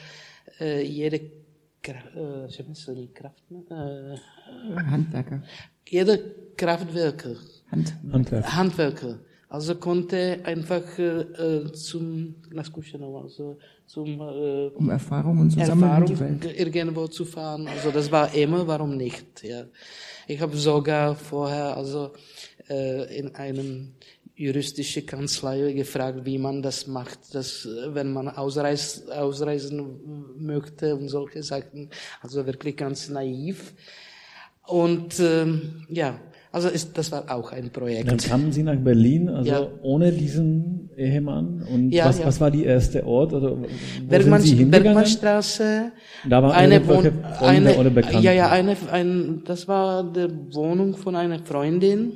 [0.60, 2.48] äh, jede äh,
[3.14, 4.18] Kraft, äh,
[4.76, 5.44] Handwerker.
[5.88, 6.18] Jeder
[6.58, 7.36] Kraftwerker,
[7.72, 7.94] Hand.
[8.12, 8.56] Handwerker.
[8.56, 9.20] Handwerker
[9.52, 13.58] Also konnte einfach äh, zum, also
[13.88, 16.60] zum äh, um Erfahrung die Welt.
[16.60, 17.68] irgendwo zu fahren.
[17.68, 19.44] Also das war immer, warum nicht?
[19.44, 19.66] Ja.
[20.28, 22.12] Ich habe sogar vorher also
[22.70, 23.96] äh, in einem
[24.36, 31.42] juristische Kanzlei gefragt, wie man das macht, dass, wenn man ausreis, ausreisen möchte und solche
[31.42, 31.90] Sachen.
[32.22, 33.74] Also wirklich ganz naiv.
[34.68, 36.20] Und ähm, ja,
[36.52, 38.10] also ist, das war auch ein Projekt.
[38.10, 39.68] Dann kamen Sie nach Berlin, also ja.
[39.84, 41.62] ohne diesen Ehemann.
[41.72, 42.26] Und ja, was, ja.
[42.26, 43.34] was war die erste Ort?
[43.34, 43.68] Oder wo
[44.08, 45.92] Bergmann, sind Sie Bergmannstraße.
[46.28, 48.20] Da war eine, Freunde eine, oder Bekannte.
[48.20, 52.14] Ja, ja, eine, ein, das war die Wohnung von einer Freundin.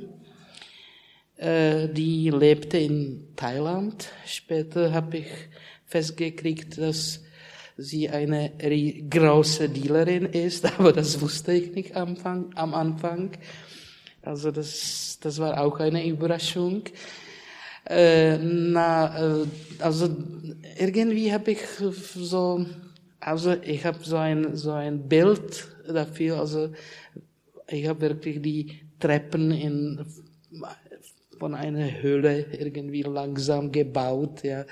[1.36, 4.08] Äh, die lebte in Thailand.
[4.26, 5.26] Später habe ich
[5.86, 7.20] festgekriegt, dass
[7.76, 8.50] sie eine
[9.08, 12.50] große Dealerin ist, aber das wusste ich nicht am Anfang.
[12.56, 13.30] Am Anfang.
[14.24, 16.84] Also das, das war auch eine Überraschung.
[17.86, 19.46] Äh, na, äh,
[19.80, 20.08] also
[20.78, 22.64] irgendwie habe ich so,
[23.20, 26.40] also ich habe so ein so ein Bild dafür.
[26.40, 26.72] Also
[27.68, 30.06] ich habe wirklich die Treppen in
[31.38, 34.42] von einer Höhle irgendwie langsam gebaut.
[34.44, 34.64] Ja,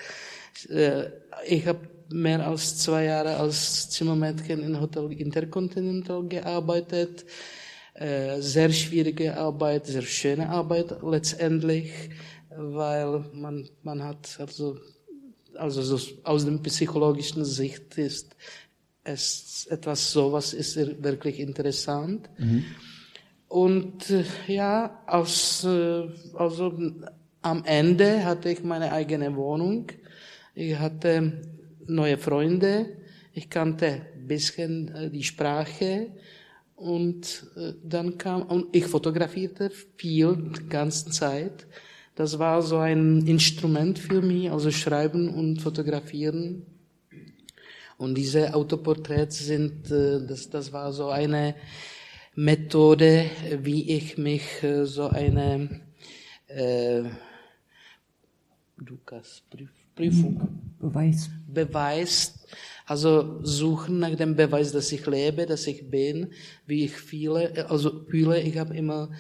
[0.71, 1.11] äh,
[1.47, 7.27] ich habe mehr als zwei Jahre als Zimmermädchen in Hotel Intercontinental gearbeitet.
[8.03, 11.93] Äh, sehr schwierige Arbeit, sehr schöne Arbeit letztendlich,
[12.51, 14.77] weil man, man hat also,
[15.55, 18.35] also so aus dem psychologischen Sicht ist
[19.05, 22.29] es etwas sowas ist wirklich interessant.
[22.39, 22.65] Mhm.
[23.47, 26.77] Und äh, ja, aus, äh, also
[27.41, 29.87] am Ende hatte ich meine eigene Wohnung.
[30.57, 31.41] Ich hatte
[31.87, 32.97] neue Freunde.
[33.33, 33.87] Ich kannte
[34.17, 36.09] ein bisschen die Sprache.
[36.83, 41.67] Und äh, dann kam, und ich fotografierte viel, die ganze Zeit.
[42.17, 46.67] Das war so ein Instrument für mich, also Schreiben und Fotografieren.
[47.99, 51.55] Und diese Autoporträts sind, äh, das, das war so eine
[52.35, 55.83] Methode, wie ich mich äh, so eine
[56.49, 57.03] äh,
[58.77, 59.43] Lukas
[59.95, 62.42] Prüfung Beweis Beweis
[62.87, 66.33] also suchen nach dem Beweis, dass ich lebe, dass ich bin,
[66.67, 67.69] wie ich fühle.
[67.69, 69.11] Also fühle, ich habe immer,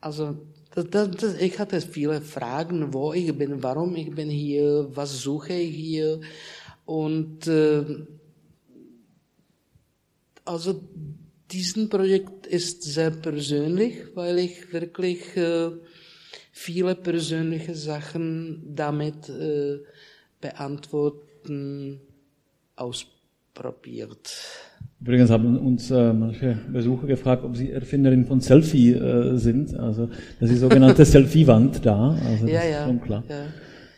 [0.00, 0.36] also
[0.74, 5.20] das, das, das, ich hatte viele Fragen, wo ich bin, warum ich bin hier, was
[5.20, 6.20] suche ich hier.
[6.84, 7.84] Und äh,
[10.44, 10.82] also
[11.50, 15.70] diesen Projekt ist sehr persönlich, weil ich wirklich äh,
[16.52, 19.80] viele persönliche Sachen damit äh,
[20.40, 22.00] beantworten
[22.76, 24.34] ausprobiert.
[25.00, 29.78] Übrigens haben uns äh, manche Besucher gefragt, ob sie Erfinderin von Selfie äh, sind.
[29.78, 30.06] Also
[30.40, 32.16] das ist die sogenannte Selfie-Wand da.
[32.26, 33.24] Also das ja, ist schon klar.
[33.28, 33.44] Ja.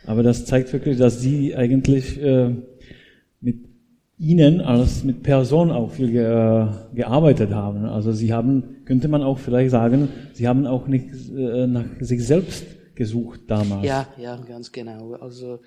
[0.07, 2.55] Aber das zeigt wirklich, dass Sie eigentlich äh,
[3.41, 3.59] mit
[4.19, 7.85] Ihnen als mit Person auch viel ge, äh, gearbeitet haben.
[7.85, 12.25] Also Sie haben, könnte man auch vielleicht sagen, Sie haben auch nicht äh, nach sich
[12.25, 13.85] selbst gesucht damals.
[13.85, 15.15] Ja, ja, ganz genau.
[15.15, 15.61] Also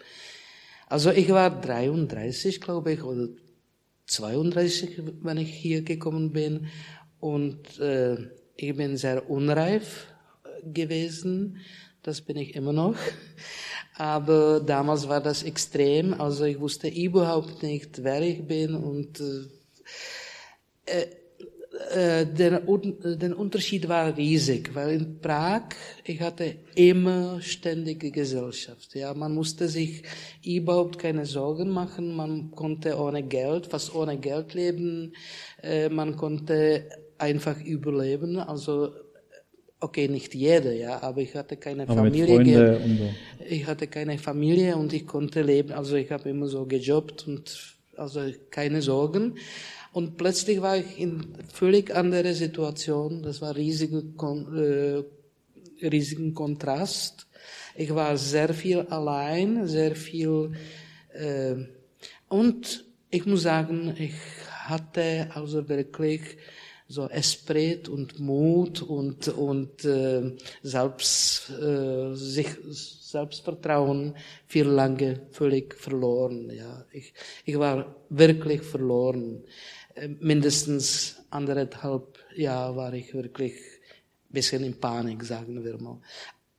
[0.89, 3.29] also ich war 33, glaube ich, oder
[4.07, 6.67] 32, wenn ich hier gekommen bin.
[7.19, 8.17] Und äh,
[8.55, 10.07] ich bin sehr unreif
[10.63, 11.57] gewesen.
[12.01, 12.95] Das bin ich immer noch.
[13.95, 16.19] Aber damals war das extrem.
[16.19, 18.73] Also ich wusste überhaupt nicht, wer ich bin.
[18.73, 19.21] Und
[20.85, 21.05] äh,
[21.95, 25.69] äh äh, der, der Unterschied war riesig, weil in Prag,
[26.03, 28.95] ich hatte immer ständige Gesellschaft.
[28.95, 30.03] Ja, man musste sich
[30.43, 32.15] überhaupt keine Sorgen machen.
[32.15, 35.13] Man konnte ohne Geld, fast ohne Geld leben.
[35.63, 38.37] Äh, man konnte einfach überleben.
[38.37, 38.91] Also,
[39.79, 42.79] okay, nicht jeder, ja, aber ich hatte keine aber Familie.
[42.79, 43.45] So.
[43.49, 45.71] Ich hatte keine Familie und ich konnte leben.
[45.71, 49.35] Also ich habe immer so gejobbt und also keine Sorgen.
[49.91, 53.23] Und plötzlich war ich in völlig andere Situation.
[53.23, 55.03] Das war riesige, äh,
[55.85, 57.27] riesigen Kontrast.
[57.75, 60.51] Ich war sehr viel allein, sehr viel,
[61.13, 61.55] äh,
[62.27, 64.13] und ich muss sagen, ich
[64.67, 66.21] hatte also wirklich
[66.87, 74.15] so Esprit und Mut und, und äh, Selbst, äh, sich, Selbstvertrauen
[74.47, 76.49] viel lange völlig verloren.
[76.51, 77.13] Ja, ich,
[77.45, 79.43] ich war wirklich verloren.
[79.99, 85.99] Äh, mindestens anderthalb Jahre war ich wirklich ein bisschen in Panik, sagen wir mal.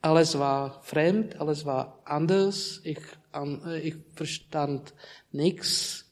[0.03, 3.01] Alles war fremd, alles war anders, ich,
[3.35, 4.95] äh, ich verstand
[5.33, 6.11] nichts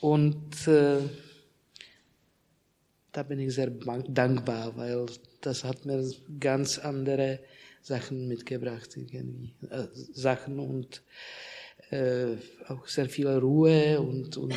[0.00, 1.00] und äh,
[3.12, 5.06] da bin ich sehr dankbar, weil
[5.40, 6.04] das hat mir
[6.38, 7.40] ganz andere
[7.82, 9.54] Sachen mitgebracht, irgendwie.
[9.70, 11.02] Äh, Sachen und
[11.90, 12.36] äh,
[12.68, 14.54] auch sehr viel Ruhe und, und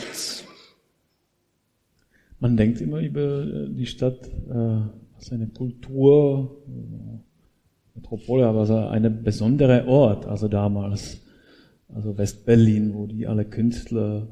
[2.42, 4.82] man denkt immer über äh, die Stadt äh,
[5.16, 7.20] als eine Kultur, äh,
[7.96, 11.22] Metropole, aber als eine besondere Ort, also damals,
[11.88, 14.28] also Westberlin, wo die alle Künstler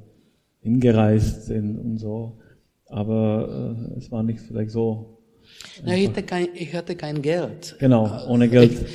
[0.62, 2.40] hingereist sind und so.
[2.88, 5.19] Aber es war nicht vielleicht so.
[5.84, 7.76] Na, ich, hatte kein, ich hatte kein Geld.
[7.80, 8.86] Genau, ohne Geld.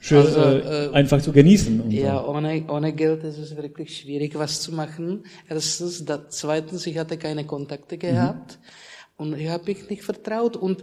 [0.00, 1.90] Schön, also, äh, äh, einfach zu genießen.
[1.90, 2.28] ja, so.
[2.28, 5.24] ohne, ohne Geld ist es wirklich schwierig, was zu machen.
[5.48, 8.58] Erstens, da, zweitens, ich hatte keine Kontakte gehabt
[9.18, 9.24] mhm.
[9.24, 10.82] und ich habe mich nicht vertraut und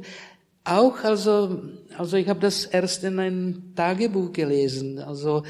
[0.64, 1.62] auch, also,
[1.98, 5.00] also ich habe das erst in einem Tagebuch gelesen.
[5.00, 5.44] Also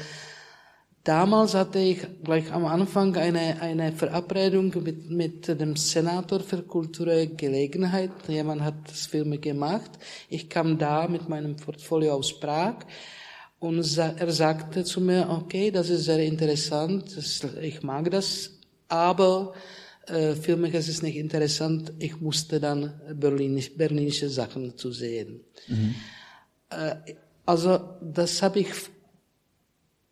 [1.04, 7.28] damals hatte ich gleich am Anfang eine, eine Verabredung mit, mit dem Senator für kulturelle
[7.28, 8.10] Gelegenheit.
[8.28, 9.90] Jemand hat das Film gemacht.
[10.28, 12.76] Ich kam da mit meinem Portfolio aus Prag.
[13.58, 17.14] Und er sagte zu mir, okay, das ist sehr interessant,
[17.60, 18.52] ich mag das,
[18.88, 19.52] aber
[20.06, 25.40] äh, für mich ist es nicht interessant, ich musste dann berlinisch, berlinische Sachen zu sehen.
[25.68, 25.94] Mhm.
[26.70, 28.68] Äh, also das habe ich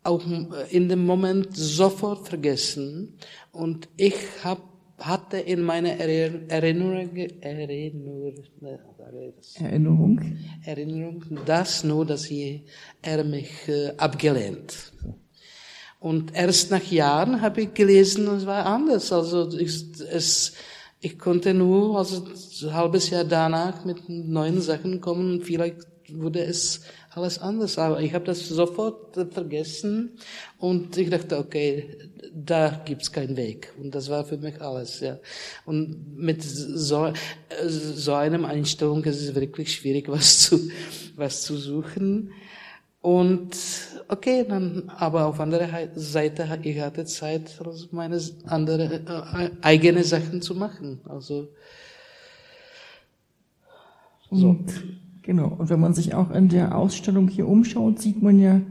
[0.03, 0.23] auch
[0.69, 3.17] in dem Moment sofort vergessen
[3.51, 4.61] und ich habe
[5.01, 8.35] hatte in meiner Erinnerung, Erinnerung,
[9.59, 10.21] Erinnerung,
[10.63, 14.91] Erinnerung das nur, dass er mich äh, abgelehnt.
[15.99, 19.11] Und erst nach Jahren habe ich gelesen, es war anders.
[19.11, 20.53] Also ich, es,
[21.01, 25.41] ich konnte nur also ein halbes Jahr danach mit neuen Sachen kommen.
[25.41, 26.81] Vielleicht wurde es
[27.19, 27.77] alles anders.
[27.77, 30.17] Aber ich habe das sofort vergessen
[30.57, 31.97] und ich dachte, okay,
[32.33, 33.73] da gibt's keinen Weg.
[33.79, 34.99] Und das war für mich alles.
[34.99, 35.19] Ja.
[35.65, 37.11] Und mit so,
[37.65, 40.69] so einem Einstellung ist es wirklich schwierig, was zu,
[41.15, 42.31] was zu suchen.
[43.01, 43.55] Und
[44.09, 50.41] okay, dann, aber auf anderer Seite, ich hatte Zeit, also meine andere, äh, eigene Sachen
[50.41, 50.99] zu machen.
[51.05, 51.47] Also,
[54.31, 54.49] so.
[54.49, 54.65] Und
[55.29, 55.49] Genau.
[55.59, 58.61] Und wenn man sich auch in der Ausstellung hier umschaut, sieht man ja,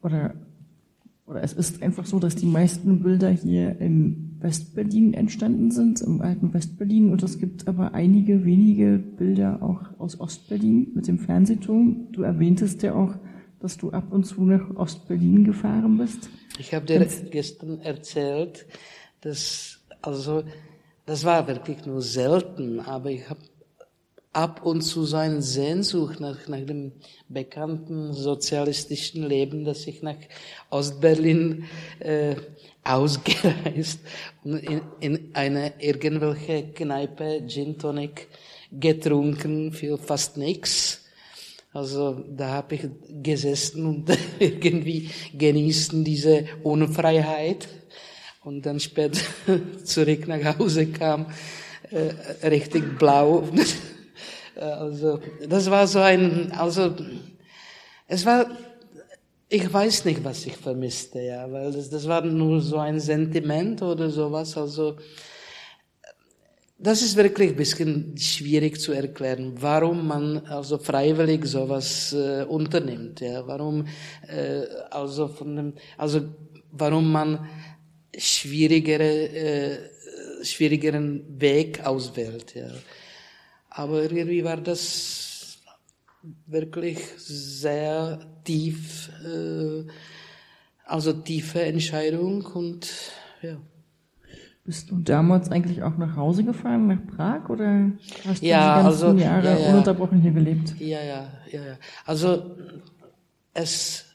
[0.00, 0.32] oder,
[1.26, 6.20] oder es ist einfach so, dass die meisten Bilder hier in Westberlin entstanden sind, im
[6.22, 7.10] alten Westberlin.
[7.10, 12.12] Und es gibt aber einige wenige Bilder auch aus Ostberlin mit dem Fernsehturm.
[12.12, 13.16] Du erwähntest ja auch,
[13.58, 16.30] dass du ab und zu nach Ostberlin gefahren bist.
[16.60, 18.66] Ich habe dir gestern erzählt,
[19.22, 20.44] dass, also,
[21.06, 23.40] das war wirklich nur selten, aber ich habe
[24.32, 26.92] ab und zu so eine Sehnsucht nach, nach dem
[27.28, 30.16] bekannten sozialistischen Leben, dass ich nach
[30.70, 31.64] Ostberlin
[32.00, 32.36] äh,
[32.84, 34.00] ausgereist
[34.44, 38.28] und in, in eine irgendwelche Kneipe Gin Tonic
[38.72, 41.04] getrunken für fast nichts.
[41.72, 42.82] Also da habe ich
[43.22, 47.68] gesessen und irgendwie genießen diese Unfreiheit
[48.44, 49.20] und dann später
[49.84, 51.26] zurück nach Hause kam
[51.90, 53.48] äh, richtig blau
[54.62, 56.94] also, das war so ein, also,
[58.06, 58.46] es war,
[59.48, 63.82] ich weiß nicht, was ich vermisste, ja, weil das, das war nur so ein Sentiment
[63.82, 64.96] oder sowas, also,
[66.80, 73.20] das ist wirklich ein bisschen schwierig zu erklären, warum man also freiwillig sowas äh, unternimmt,
[73.20, 73.86] ja, warum
[74.28, 76.20] äh, also von dem, also
[76.70, 77.48] warum man
[78.16, 79.78] schwierigere äh,
[80.44, 82.68] schwierigeren Weg auswählt, ja.
[83.78, 85.58] Aber irgendwie war das
[86.46, 89.84] wirklich sehr tief, äh,
[90.84, 92.90] also tiefe Entscheidung und
[93.40, 93.56] ja.
[94.64, 97.92] Bist du damals eigentlich auch nach Hause gefahren, nach Prag, oder
[98.26, 99.70] hast du ja, die ganzen also, Jahre ja, ja.
[99.70, 100.74] ununterbrochen hier gelebt?
[100.80, 101.78] Ja, ja, ja, ja.
[102.04, 102.56] Also
[103.54, 104.06] es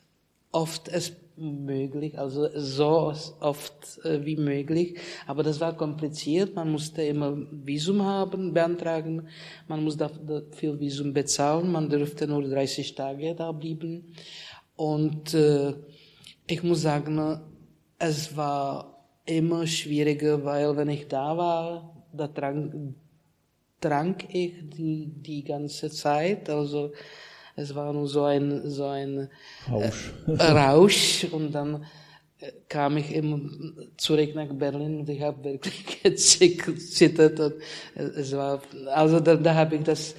[0.52, 5.00] oft es möglich, also so oft äh, wie möglich.
[5.26, 6.56] Aber das war kompliziert.
[6.56, 9.28] Man musste immer Visum haben, beantragen.
[9.68, 11.72] Man musste dafür Visum bezahlen.
[11.72, 14.14] Man dürfte nur 30 Tage da bleiben.
[14.76, 15.74] Und äh,
[16.48, 17.42] ich muss sagen,
[18.00, 22.96] es war immer schwieriger, weil wenn ich da war, da trank,
[23.80, 26.50] trank ich die, die ganze Zeit.
[26.50, 26.92] Also
[27.56, 29.30] es war nur so ein, so ein
[29.70, 30.14] Rausch.
[30.28, 31.86] Äh, Rausch und dann
[32.40, 33.40] äh, kam ich immer
[33.98, 37.40] zurück nach Berlin und ich habe wirklich gezittert.
[37.40, 37.54] Und
[37.96, 40.16] es war, also da, da habe ich das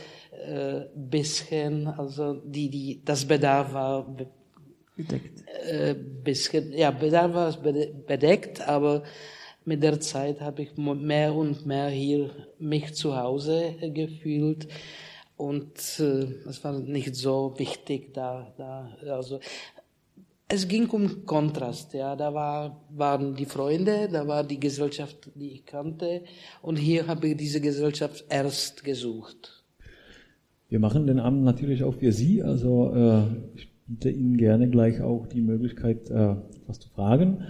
[0.47, 4.07] äh, bisschen, also die, die, das Bedarf war
[4.97, 5.45] bedeckt.
[5.69, 7.53] Äh, bisschen, ja, Bedarf war
[8.07, 9.03] bedeckt, aber
[9.65, 14.69] mit der Zeit habe ich mehr und mehr hier mich zu Hause gefühlt
[15.37, 19.41] und äh, es war nicht so wichtig da, da also
[20.47, 25.53] es ging um Kontrast, ja, da war, waren die Freunde, da war die Gesellschaft, die
[25.53, 26.23] ich kannte
[26.63, 29.65] und hier habe ich diese Gesellschaft erst gesucht.
[30.69, 33.23] Wir machen den Abend natürlich auch für Sie, also äh,
[33.55, 37.45] ich biete Ihnen gerne gleich auch die Möglichkeit, äh, was zu fragen.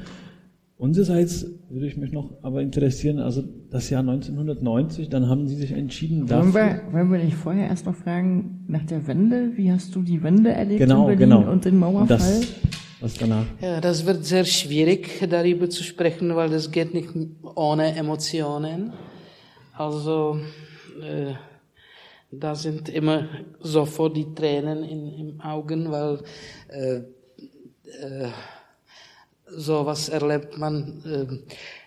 [0.76, 5.70] Unsererseits würde ich mich noch aber interessieren, also das Jahr 1990, dann haben Sie sich
[5.70, 6.52] entschieden dafür.
[6.52, 9.52] Wollen wir, wollen wir nicht vorher erst noch fragen nach der Wende?
[9.56, 11.50] Wie hast du die Wende erlebt genau, in Berlin genau.
[11.50, 12.08] und den Mauerfall?
[12.08, 12.54] Das,
[13.00, 13.46] was danach?
[13.60, 17.10] Ja, das wird sehr schwierig, darüber zu sprechen, weil das geht nicht
[17.54, 18.92] ohne Emotionen.
[19.74, 20.38] Also
[21.00, 21.34] äh,
[22.32, 23.28] da sind immer
[23.60, 26.20] sofort die Tränen in, im Augen, weil
[26.68, 28.28] äh, äh,
[29.56, 31.26] sowas erlebt man äh,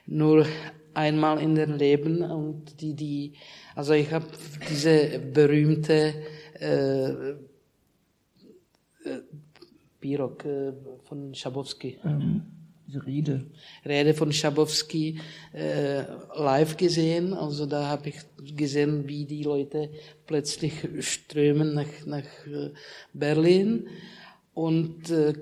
[0.05, 0.45] nur
[0.93, 3.34] einmal in dem Leben und die die
[3.76, 4.26] also ich habe
[4.68, 6.15] diese berühmte
[6.59, 7.36] äh, äh,
[9.99, 11.99] Pirog äh, von Schabowski.
[12.03, 12.41] Ähm,
[12.88, 13.45] diese Rede.
[13.86, 15.20] Rede von Schabowski
[15.53, 16.03] äh,
[16.38, 17.34] live gesehen.
[17.34, 19.91] Also da habe ich gesehen, wie die Leute
[20.26, 22.72] plötzlich strömen nach, nach äh,
[23.13, 23.88] Berlin.
[24.53, 25.34] Und äh,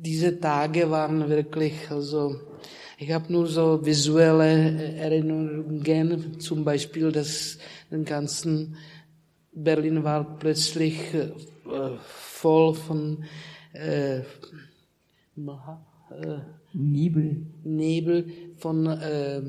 [0.00, 2.36] diese Tage waren wirklich, also
[2.98, 7.58] ich habe nur so visuelle Erinnerungen, zum Beispiel, dass
[7.90, 8.76] den ganzen
[9.52, 11.30] Berlin war plötzlich äh,
[12.06, 13.24] voll von
[13.72, 14.20] äh,
[16.72, 17.46] Nebel.
[17.64, 18.26] Nebel
[18.56, 19.42] von, äh,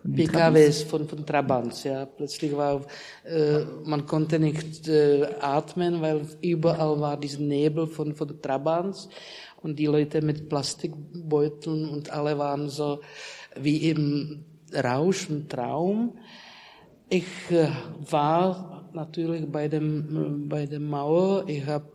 [0.00, 1.84] von PKWs, von, von Trabants.
[1.84, 2.06] Ja.
[2.06, 2.82] Plötzlich war,
[3.24, 9.08] äh, man konnte nicht äh, atmen, weil überall war dieser Nebel von, von Trabants
[9.62, 13.00] und die Leute mit Plastikbeuteln und alle waren so
[13.56, 14.44] wie im
[14.74, 16.18] Rausch und Traum.
[17.08, 17.68] Ich äh,
[18.10, 21.44] war natürlich bei dem bei der Mauer.
[21.46, 21.86] Ich habe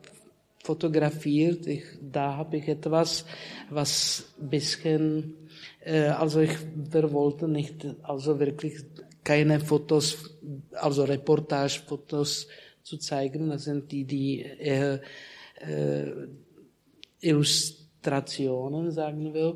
[0.67, 1.65] fotografiert.
[1.65, 3.25] Ich, da habe ich etwas,
[3.69, 5.33] was bisschen,
[5.83, 8.75] äh, also ich, wir wollten nicht, also wirklich
[9.23, 10.37] keine Fotos,
[10.73, 12.47] also Reportagefotos
[12.83, 13.49] zu zeigen.
[13.49, 15.01] Das sind die, die eher
[15.55, 16.11] äh,
[17.21, 19.55] Illustrationen, sagen wir.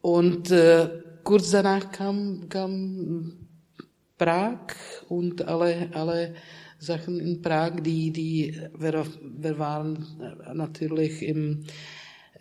[0.00, 0.88] Und äh,
[1.22, 3.48] kurz danach kam, kam
[4.18, 4.74] Prag
[5.08, 6.34] und alle, alle
[6.78, 9.04] Sachen in Prag, die, die, wir,
[9.38, 10.06] wir waren
[10.52, 11.64] natürlich im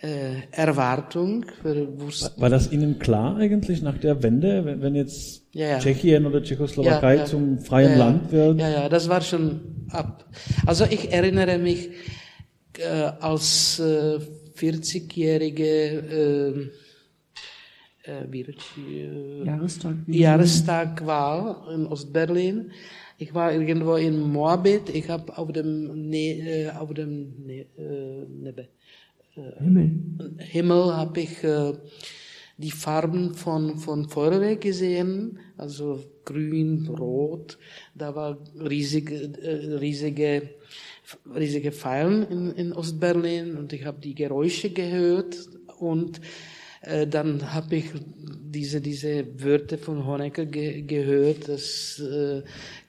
[0.01, 1.45] äh, Erwartung.
[1.63, 5.79] Wir wussten, war das Ihnen klar eigentlich nach der Wende, wenn, wenn jetzt ja, ja.
[5.79, 8.59] Tschechien oder Tschechoslowakei ja, zum freien Land wird?
[8.59, 10.25] Ja, ja, das war schon ab.
[10.65, 11.91] Also ich erinnere mich
[12.77, 14.19] äh, als äh,
[14.63, 16.71] 40-jährige
[18.07, 22.71] äh, äh, äh, Jahrestag, Jahrestag war in Ostberlin.
[23.17, 24.89] Ich war irgendwo in Moabit.
[24.89, 28.69] Ich habe auf dem ne äh, auf dem ne äh, Nebe,
[29.35, 29.91] äh, Himmel
[30.39, 31.37] Himmel habe ich
[32.57, 37.57] die Farben von von Feuerwehr gesehen, also grün, rot.
[37.95, 40.49] Da war riesige äh, riesige
[41.35, 45.37] riesige Pfeilen in, in Ostberlin und ich habe die Geräusche gehört
[45.79, 46.21] und
[46.81, 47.85] äh, dann habe ich
[48.25, 52.43] diese diese Wörter von Honecker ge gehört, dass äh,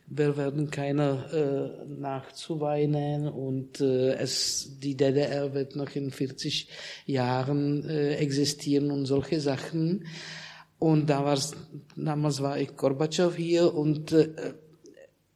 [0.07, 6.69] wir werden keiner äh, nachzuweinen und äh, es, die DDR wird noch in 40
[7.07, 10.07] Jahren äh, existieren und solche Sachen.
[10.79, 11.55] Und damals,
[11.97, 14.29] damals war ich Gorbatschow hier und äh,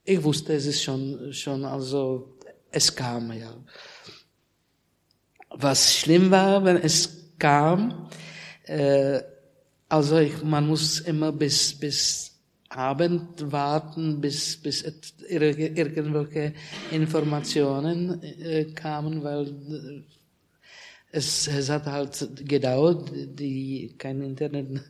[0.04, 2.37] ich wusste, es ist schon, schon, also
[2.70, 3.54] es kam, ja.
[5.50, 8.08] Was schlimm war, wenn es kam,
[8.64, 9.20] äh,
[9.88, 12.28] also ich, man muss immer bis, bis
[12.68, 14.84] Abend warten, bis, bis
[15.26, 16.52] irgendwelche
[16.90, 20.02] Informationen äh, kamen, weil äh,
[21.10, 24.82] es, es hat halt gedauert, die, kein Internet,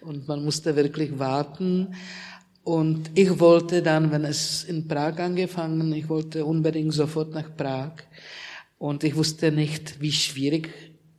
[0.00, 1.94] und man musste wirklich warten.
[2.66, 7.92] Und ich wollte dann, wenn es in Prag angefangen, ich wollte unbedingt sofort nach Prag.
[8.76, 10.70] Und ich wusste nicht, wie schwierig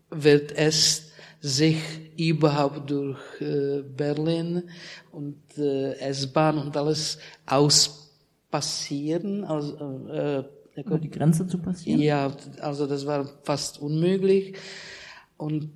[0.09, 1.77] wird es sich
[2.17, 4.63] überhaupt durch äh, Berlin
[5.13, 9.45] und äh, S-Bahn und alles auspassieren.
[9.45, 9.77] Also,
[10.09, 10.43] äh,
[10.75, 12.01] Über die Grenze zu passieren?
[12.01, 14.57] Ja, also das war fast unmöglich.
[15.37, 15.71] Und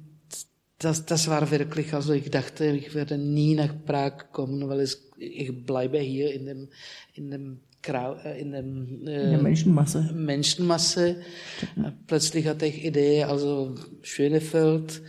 [0.79, 5.10] das, das war wirklich, also ich dachte, ich werde nie nach Prag kommen, weil es,
[5.21, 6.67] ich bleibe hier in dem,
[7.13, 10.09] in dem äh, in, dem, äh, in der Menschenmasse.
[10.13, 11.21] Menschenmasse.
[12.07, 15.01] Plötzlich hatte ich Idee, also Schönefeld,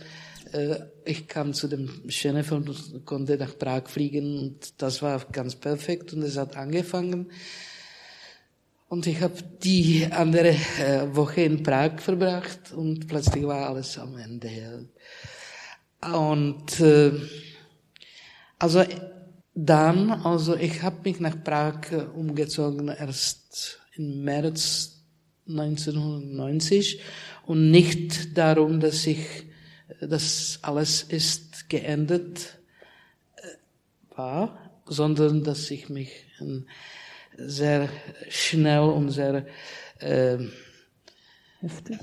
[0.53, 5.55] äh, ich kam zu dem Schönefeld und konnte nach Prag fliegen und das war ganz
[5.55, 7.31] perfekt und es hat angefangen.
[8.87, 10.49] Und ich habe die andere
[10.79, 14.87] äh, Woche in Prag verbracht und plötzlich war alles am Ende.
[16.01, 17.11] Und äh,
[18.59, 18.83] also
[19.55, 25.03] dann, also ich habe mich nach Prag äh, umgezogen erst im März
[25.47, 27.01] 1990
[27.45, 29.45] und nicht darum, dass ich,
[30.01, 32.57] dass alles ist geendet
[33.35, 36.09] äh, war, sondern dass ich mich
[37.37, 37.89] sehr
[38.29, 39.45] schnell und sehr
[39.99, 40.37] äh,
[41.59, 41.99] heftig.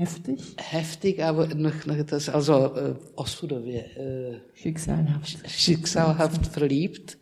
[0.00, 0.40] Heftig?
[0.56, 5.46] Heftig, aber noch, noch das, also äh, Osudově, äh, schicksalhaft.
[5.46, 7.18] Schicksalhaft verliebt.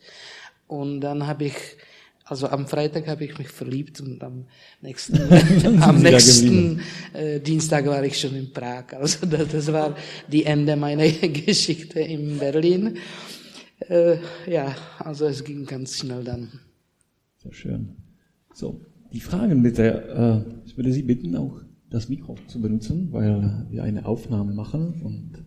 [0.68, 1.57] Und dann habe ich,
[2.22, 4.45] also am Freitag habe ich mich verliebt und am
[4.81, 5.18] nächsten,
[5.83, 6.81] am nächsten
[7.14, 8.93] äh, Dienstag war ich schon in Prag.
[8.93, 9.97] Also das, das war
[10.29, 11.09] die Ende meiner
[11.47, 12.97] Geschichte in Berlin.
[13.89, 16.61] Äh, ja, also es ging ganz schnell dann.
[17.43, 17.97] Sehr schön.
[18.55, 18.81] So,
[19.12, 20.45] die Fragen bitte.
[20.47, 21.61] Äh, ich würde Sie bitten, auch
[21.91, 25.45] das Mikro zu benutzen, weil wir eine Aufnahme machen und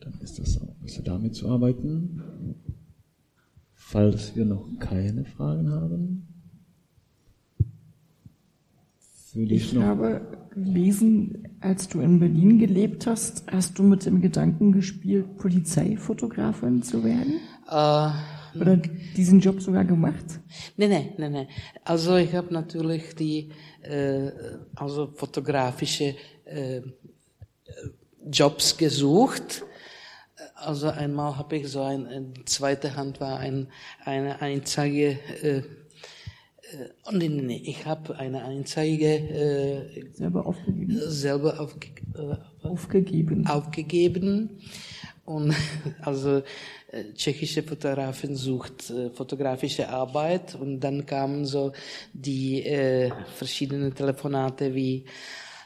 [0.00, 2.22] dann ist das auch besser damit zu arbeiten.
[3.72, 6.26] Falls wir noch keine Fragen haben,
[9.36, 9.82] würde ich, ich noch.
[9.82, 10.20] Ich habe
[10.54, 17.04] gelesen, als du in Berlin gelebt hast, hast du mit dem Gedanken gespielt, Polizeifotografin zu
[17.04, 17.34] werden?
[17.70, 18.10] Äh,
[18.60, 20.24] oder diesen Job sogar gemacht?
[20.76, 21.48] Nein, nein, nein, nein.
[21.84, 23.50] Also ich habe natürlich die
[23.82, 24.30] äh,
[24.74, 26.82] also fotografische äh,
[28.30, 29.64] Jobs gesucht.
[30.54, 33.68] Also einmal habe ich so ein, eine zweite Hand war ein,
[34.04, 35.62] eine Anzeige äh,
[37.04, 37.62] Oh, nee, nee, nee.
[37.64, 40.98] Ich habe eine Anzeige äh, selber aufgegeben.
[41.06, 43.46] Selber aufge, äh, aufgegeben.
[43.46, 44.58] Aufgegeben.
[45.24, 45.54] Und
[46.02, 46.42] also äh,
[47.14, 51.72] tschechische Fotografin sucht äh, fotografische Arbeit und dann kamen so
[52.12, 55.04] die äh, verschiedenen Telefonate wie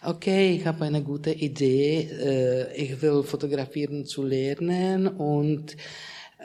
[0.02, 5.76] okay, ich habe eine gute Idee, äh, ich will fotografieren zu lernen und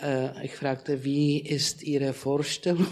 [0.01, 2.87] äh, ich fragte, wie ist Ihre Vorstellung?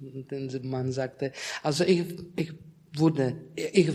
[0.00, 2.04] Und der Mann sagte, also ich,
[2.36, 2.52] ich
[2.94, 3.90] wurde, ich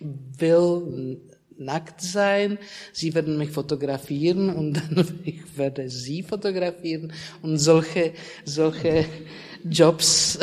[0.00, 1.20] will
[1.64, 2.58] nackt sein,
[2.92, 8.12] sie werden mich fotografieren und dann ich werde sie fotografieren und solche,
[8.44, 9.06] solche
[9.64, 10.38] Jobs,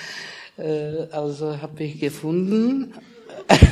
[0.56, 2.94] äh, also habe ich gefunden.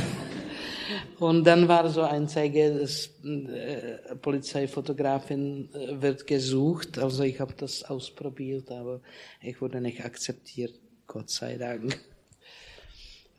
[1.17, 6.97] Und dann war so ein Zeige, dass äh, Polizeifotografin äh, wird gesucht.
[6.99, 8.99] Also ich habe das ausprobiert, aber
[9.41, 10.73] ich wurde nicht akzeptiert,
[11.07, 11.97] Gott sei Dank.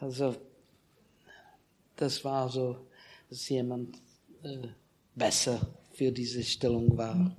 [0.01, 0.37] Also
[1.97, 2.77] das war so
[3.29, 3.97] dass jemand
[4.43, 4.69] äh,
[5.15, 7.37] besser für diese Stellung war.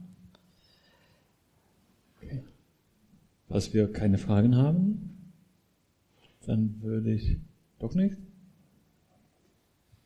[2.21, 2.43] Okay.
[3.47, 5.31] Falls wir keine Fragen haben,
[6.45, 7.37] dann würde ich
[7.79, 8.17] doch nicht.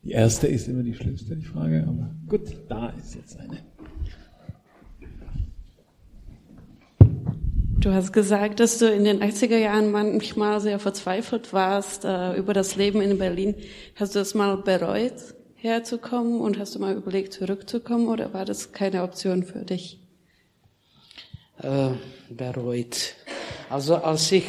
[0.04, 3.60] Die erste ist immer die schlimmste, die Frage, aber gut, da ist jetzt eine.
[7.80, 12.54] Du hast gesagt, dass du in den 80er Jahren manchmal sehr verzweifelt warst äh, über
[12.54, 13.56] das Leben in Berlin.
[13.96, 15.14] Hast du das mal bereut?
[15.62, 20.00] Herzukommen und hast du mal überlegt, zurückzukommen oder war das keine Option für dich?
[21.62, 21.92] Äh,
[22.30, 23.16] bereut.
[23.70, 24.46] Also als ich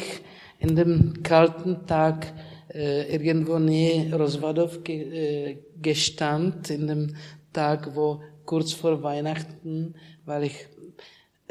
[0.59, 2.33] in dem kalten Tag
[2.73, 7.15] äh, irgendwo nähe Roswadow ge, äh, gestand, in dem
[7.51, 9.95] Tag, wo kurz vor Weihnachten,
[10.25, 10.67] weil ich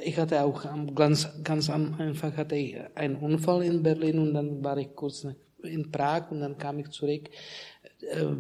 [0.05, 4.65] ich hatte auch ganz, ganz am Anfang hatte ich einen Unfall in Berlin und dann
[4.65, 5.25] war ich kurz
[5.63, 7.29] in Prag und dann kam ich zurück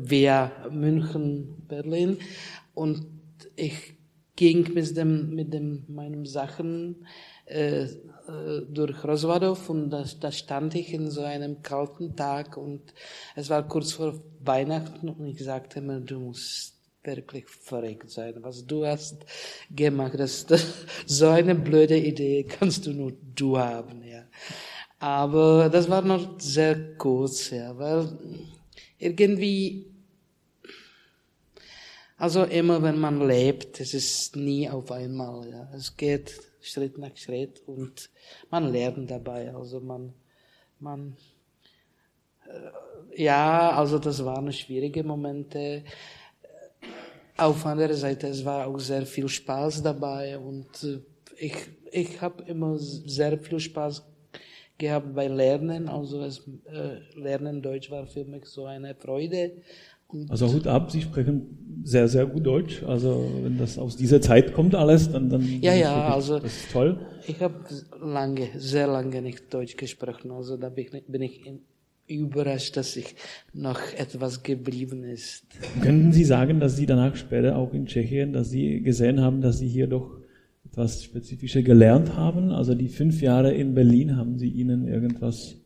[0.02, 2.18] via München, Berlin.
[2.74, 3.06] Und
[3.56, 3.94] ich
[4.36, 7.06] ging mit dem, mit dem, meinen Sachen
[7.46, 12.94] äh, äh, durch Roswadow und da, da stand ich in so einem kalten Tag und
[13.34, 18.64] es war kurz vor Weihnachten und ich sagte mir, du musst wirklich verrückt sein, was
[18.66, 19.26] du hast
[19.70, 20.14] gemacht.
[20.16, 24.22] Das, das, so eine blöde Idee kannst du nur du haben, ja.
[24.98, 28.08] Aber das war noch sehr kurz, ja, weil
[29.02, 29.86] irgendwie,
[32.16, 35.68] also immer wenn man lebt, es ist nie auf einmal, ja.
[35.74, 38.08] Es geht Schritt nach Schritt und
[38.50, 40.14] man lernt dabei, also man,
[40.78, 41.16] man,
[42.46, 45.82] äh, ja, also das waren schwierige Momente.
[47.36, 51.00] Auf anderer Seite, es war auch sehr viel Spaß dabei und äh,
[51.38, 51.56] ich,
[51.90, 54.11] ich habe immer sehr viel Spaß
[54.82, 55.88] gehabt bei Lernen.
[55.88, 56.34] Also das
[56.66, 59.42] äh, Lernen Deutsch war für mich so eine Freude.
[60.28, 62.82] Also Hut ab, Sie sprechen sehr, sehr gut Deutsch.
[62.82, 63.10] Also
[63.44, 66.52] wenn das aus dieser Zeit kommt alles, dann, dann Ja, das ja, wirklich- also- das
[66.60, 66.90] ist toll.
[67.26, 67.54] Ich habe
[68.18, 70.30] lange, sehr lange nicht Deutsch gesprochen.
[70.32, 71.34] Also da bin ich, bin ich
[72.08, 73.14] überrascht, dass ich
[73.54, 75.44] noch etwas geblieben ist.
[75.80, 79.58] Könnten Sie sagen, dass Sie danach später auch in Tschechien, dass Sie gesehen haben, dass
[79.60, 80.10] Sie hier doch
[80.72, 82.50] etwas Spezifisches gelernt haben?
[82.50, 85.56] Also die fünf Jahre in Berlin, haben Sie Ihnen irgendwas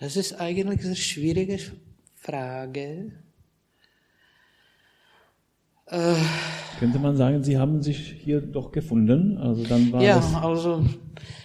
[0.00, 1.58] Das ist eigentlich eine schwierige
[2.14, 3.12] Frage.
[5.88, 6.14] Äh,
[6.78, 9.36] Könnte man sagen, Sie haben sich hier doch gefunden?
[9.36, 10.82] Also dann war ja, also,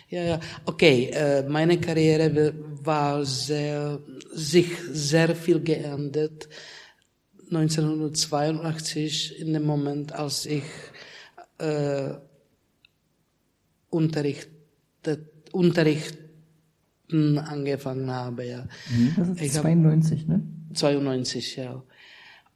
[0.09, 0.39] ja, ja.
[0.65, 2.53] Okay, äh, meine Karriere wa-
[2.85, 3.99] war sehr,
[4.33, 6.47] sich sehr viel geändert.
[7.51, 10.63] 1982, in dem Moment, als ich
[11.59, 12.13] äh,
[13.89, 14.51] unterrichtet,
[15.51, 18.67] unterrichten angefangen habe, ja.
[19.17, 20.41] Das ist Ich hab- 92, ne?
[20.73, 21.83] 92, ja.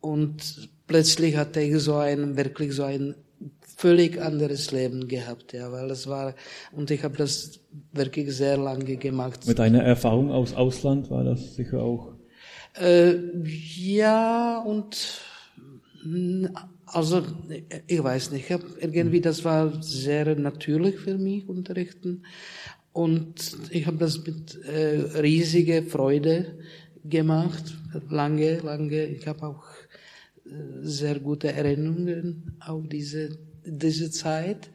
[0.01, 3.15] Und plötzlich hatte ich so ein, wirklich so ein
[3.77, 6.35] völlig anderes Leben gehabt, ja, weil es war,
[6.71, 7.59] und ich habe das
[7.93, 9.47] wirklich sehr lange gemacht.
[9.47, 12.13] mit einer Erfahrung aus Ausland war das sicher auch.
[12.79, 15.21] Äh, ja, und
[16.93, 17.23] also
[17.87, 22.23] ich weiß nicht, ich hab irgendwie das war sehr natürlich für mich unterrichten
[22.93, 26.57] und ich habe das mit äh, riesiger Freude
[27.03, 27.63] gemacht,
[28.09, 29.05] lange, lange.
[29.05, 29.63] Ich habe auch
[30.45, 30.49] äh,
[30.81, 34.69] sehr gute Erinnerungen auf diese diese Zeit.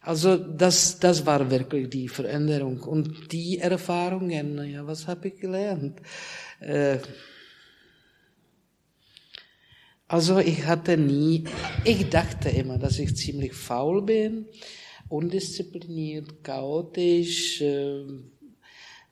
[0.00, 4.64] Also das, das war wirklich die Veränderung und die Erfahrungen.
[4.70, 6.00] Ja, was habe ich gelernt?
[6.60, 6.98] Äh,
[10.08, 11.44] also ich hatte nie,
[11.84, 14.46] ich dachte immer, dass ich ziemlich faul bin,
[15.08, 18.04] undiszipliniert, chaotisch, äh,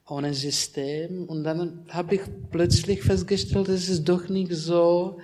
[0.07, 1.25] ohne System.
[1.25, 2.21] Und dann habe ich
[2.51, 5.19] plötzlich festgestellt, es ist doch nicht so,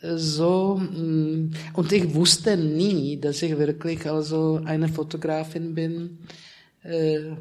[0.00, 6.18] äh, so, mm, und ich wusste nie, dass ich wirklich also eine Fotografin bin,
[6.82, 7.36] äh,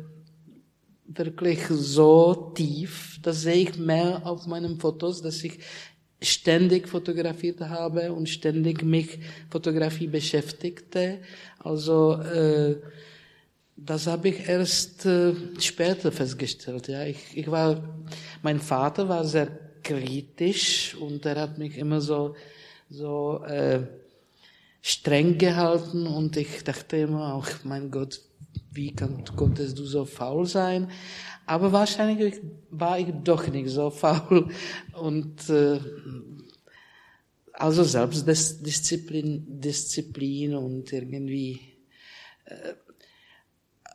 [1.05, 5.59] wirklich so tief, das sehe ich mehr auf meinen Fotos, dass ich
[6.23, 9.19] ständig fotografiert habe und ständig mich
[9.49, 11.19] Fotografie beschäftigte.
[11.59, 12.77] Also äh,
[13.75, 16.87] das habe ich erst äh, später festgestellt.
[16.87, 17.83] Ja, ich, ich war,
[18.41, 19.47] mein Vater war sehr
[19.83, 22.35] kritisch und er hat mich immer so
[22.93, 23.81] so äh,
[24.81, 28.21] streng gehalten und ich dachte immer auch, mein Gott,
[28.71, 30.89] wie kann, konntest du so faul sein?
[31.45, 34.49] Aber wahrscheinlich war ich doch nicht so faul.
[34.93, 35.79] Und äh,
[37.53, 41.59] also Selbstdisziplin Disziplin und irgendwie
[42.45, 42.73] äh,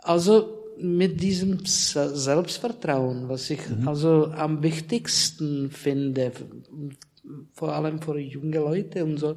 [0.03, 6.33] also mit diesem Se- Selbstvertrauen, was ich also am wichtigsten finde,
[7.53, 9.37] vor allem für junge Leute und so.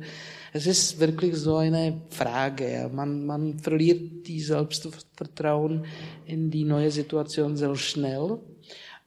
[0.53, 2.89] Es ist wirklich so eine Frage.
[2.93, 5.85] Man, man verliert die Selbstvertrauen
[6.25, 8.39] in die neue Situation sehr schnell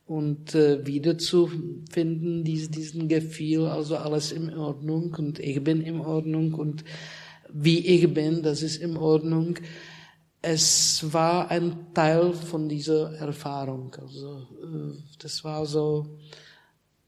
[0.07, 1.51] und äh, wieder zu
[1.91, 6.85] finden, dies, diesen Gefühl, also alles in Ordnung und ich bin in Ordnung und
[7.51, 9.57] wie ich bin, das ist in Ordnung.
[10.43, 13.95] Es war ein Teil von dieser Erfahrung.
[13.99, 16.19] Also äh, das war so.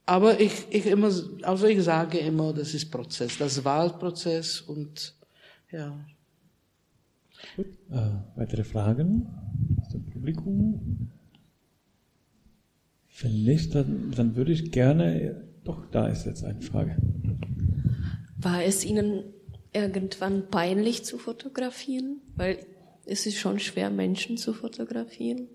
[0.07, 1.11] Aber ich, ich immer,
[1.43, 5.15] also ich sage immer, das ist Prozess, das Wahlprozess und
[5.73, 5.99] ja.
[7.57, 7.67] Gut.
[7.91, 9.27] Äh, weitere Fragen
[9.81, 11.11] aus dem Publikum?
[13.21, 16.97] Wenn nicht, dann, dann würde ich gerne, doch, da ist jetzt eine Frage.
[18.37, 19.25] War es Ihnen
[19.73, 22.21] irgendwann peinlich zu fotografieren?
[22.37, 22.65] Weil
[23.07, 25.49] es ist schon schwer, Menschen zu fotografieren.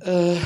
[0.00, 0.36] Äh,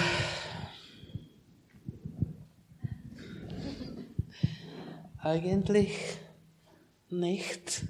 [5.22, 5.96] eigentlich
[7.10, 7.82] nicht.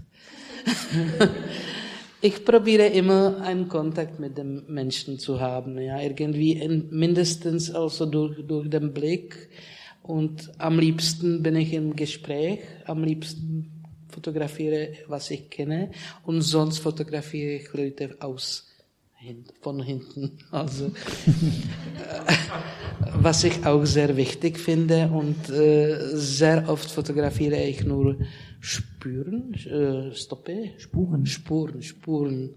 [2.21, 8.07] ich probiere immer einen Kontakt mit dem Menschen zu haben, ja, irgendwie in, mindestens also
[8.07, 9.49] durch, durch den Blick.
[10.03, 15.91] Und am liebsten bin ich im Gespräch, am liebsten fotografiere, was ich kenne,
[16.25, 18.70] und sonst fotografiere ich Leute aus
[19.61, 20.39] von hinten.
[20.51, 20.91] Also äh,
[23.15, 28.17] was ich auch sehr wichtig finde und äh, sehr oft fotografiere ich nur
[28.61, 31.27] Spuren, äh, Stoppe, Spuren.
[31.27, 32.55] Spuren, Spuren.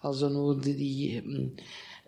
[0.00, 1.52] Also nur die, ähm,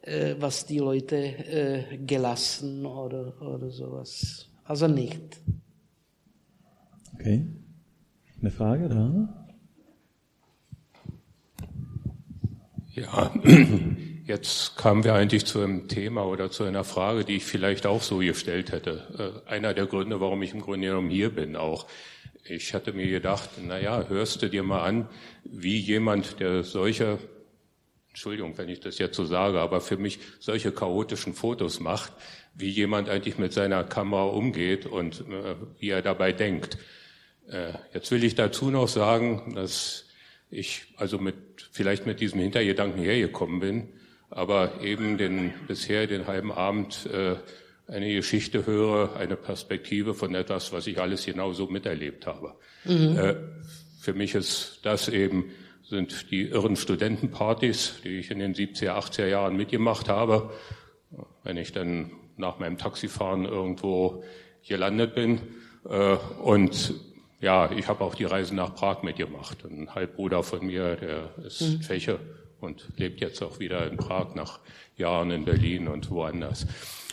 [0.02, 4.48] äh, was die Leute äh, gelassen oder oder sowas.
[4.64, 5.40] Also nicht.
[7.14, 7.46] Okay.
[8.40, 9.45] Eine Frage da?
[12.96, 13.32] Ja,
[14.26, 18.02] Jetzt kamen wir eigentlich zu einem Thema oder zu einer Frage, die ich vielleicht auch
[18.02, 19.42] so gestellt hätte.
[19.46, 21.86] Äh, einer der Gründe, warum ich im Grunde genommen hier bin auch.
[22.42, 25.08] Ich hatte mir gedacht, na ja, hörst du dir mal an,
[25.44, 27.18] wie jemand, der solche,
[28.08, 32.12] Entschuldigung, wenn ich das jetzt so sage, aber für mich solche chaotischen Fotos macht,
[32.54, 36.78] wie jemand eigentlich mit seiner Kamera umgeht und äh, wie er dabei denkt.
[37.48, 40.06] Äh, jetzt will ich dazu noch sagen, dass
[40.50, 41.36] ich also mit,
[41.76, 43.88] vielleicht mit diesem Hintergedanken hergekommen bin,
[44.30, 47.36] aber eben den, bisher den halben Abend äh,
[47.86, 52.54] eine Geschichte höre, eine Perspektive von etwas, was ich alles genauso miterlebt habe.
[52.84, 53.18] Mhm.
[53.18, 53.34] Äh,
[54.00, 55.52] für mich ist das eben,
[55.82, 60.50] sind die irren Studentenpartys, die ich in den 70er, 80er Jahren mitgemacht habe.
[61.44, 64.24] Wenn ich dann nach meinem Taxifahren irgendwo
[64.66, 65.40] gelandet bin.
[65.88, 66.94] Äh, und
[67.40, 69.64] ja, ich habe auch die Reise nach Prag mitgemacht.
[69.64, 71.80] Ein Halbbruder von mir, der ist mhm.
[71.80, 72.18] Tscheche
[72.60, 74.60] und lebt jetzt auch wieder in Prag nach
[74.96, 76.66] Jahren in Berlin und woanders.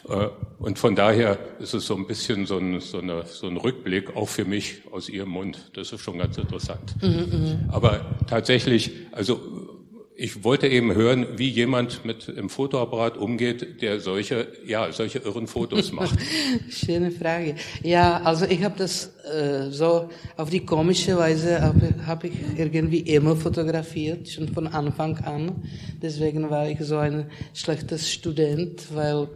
[0.08, 0.28] Äh,
[0.60, 4.16] und von daher ist es so ein bisschen so ein, so, eine, so ein Rückblick,
[4.16, 5.72] auch für mich aus Ihrem Mund.
[5.74, 6.96] Das ist schon ganz interessant.
[7.02, 7.70] Mhm, mhm.
[7.70, 9.73] Aber tatsächlich, also
[10.16, 15.48] ich wollte eben hören, wie jemand mit dem Fotoapparat umgeht, der solche, ja, solche irren
[15.48, 16.20] Fotos macht.
[16.70, 17.56] Schöne Frage.
[17.82, 23.00] Ja, also ich habe das äh, so auf die komische Weise habe hab ich irgendwie
[23.00, 25.64] immer fotografiert, schon von Anfang an.
[26.02, 29.30] Deswegen war ich so ein schlechter Student, weil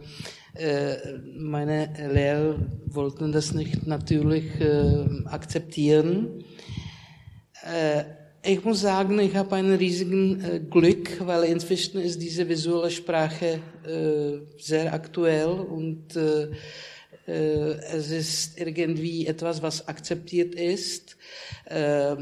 [0.54, 0.96] äh,
[1.36, 2.56] meine Lehrer
[2.86, 6.44] wollten das nicht natürlich äh, akzeptieren.
[7.64, 8.04] Äh,
[8.42, 13.60] ich muss sagen, ich habe einen riesigen äh, Glück, weil inzwischen ist diese visuelle Sprache
[13.84, 16.50] äh, sehr aktuell und äh,
[17.26, 21.16] äh, es ist irgendwie etwas, was akzeptiert ist.
[21.66, 22.16] Äh,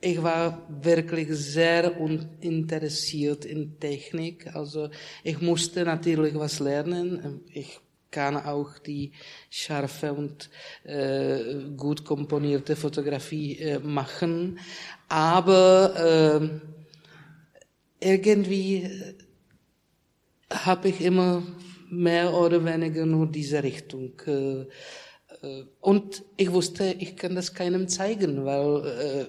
[0.00, 4.54] ich war wirklich sehr uninteressiert in Technik.
[4.54, 4.90] Also
[5.24, 7.40] ich musste natürlich was lernen.
[7.52, 7.80] Ich
[8.10, 9.12] kann auch die
[9.50, 10.50] scharfe und
[10.84, 14.58] äh, gut komponierte Fotografie äh, machen.
[15.08, 16.60] Aber äh,
[18.00, 18.88] irgendwie
[20.50, 21.42] habe ich immer
[21.90, 24.12] mehr oder weniger nur diese Richtung.
[24.26, 24.66] Äh,
[25.42, 29.26] äh, und ich wusste, ich kann das keinem zeigen, weil äh,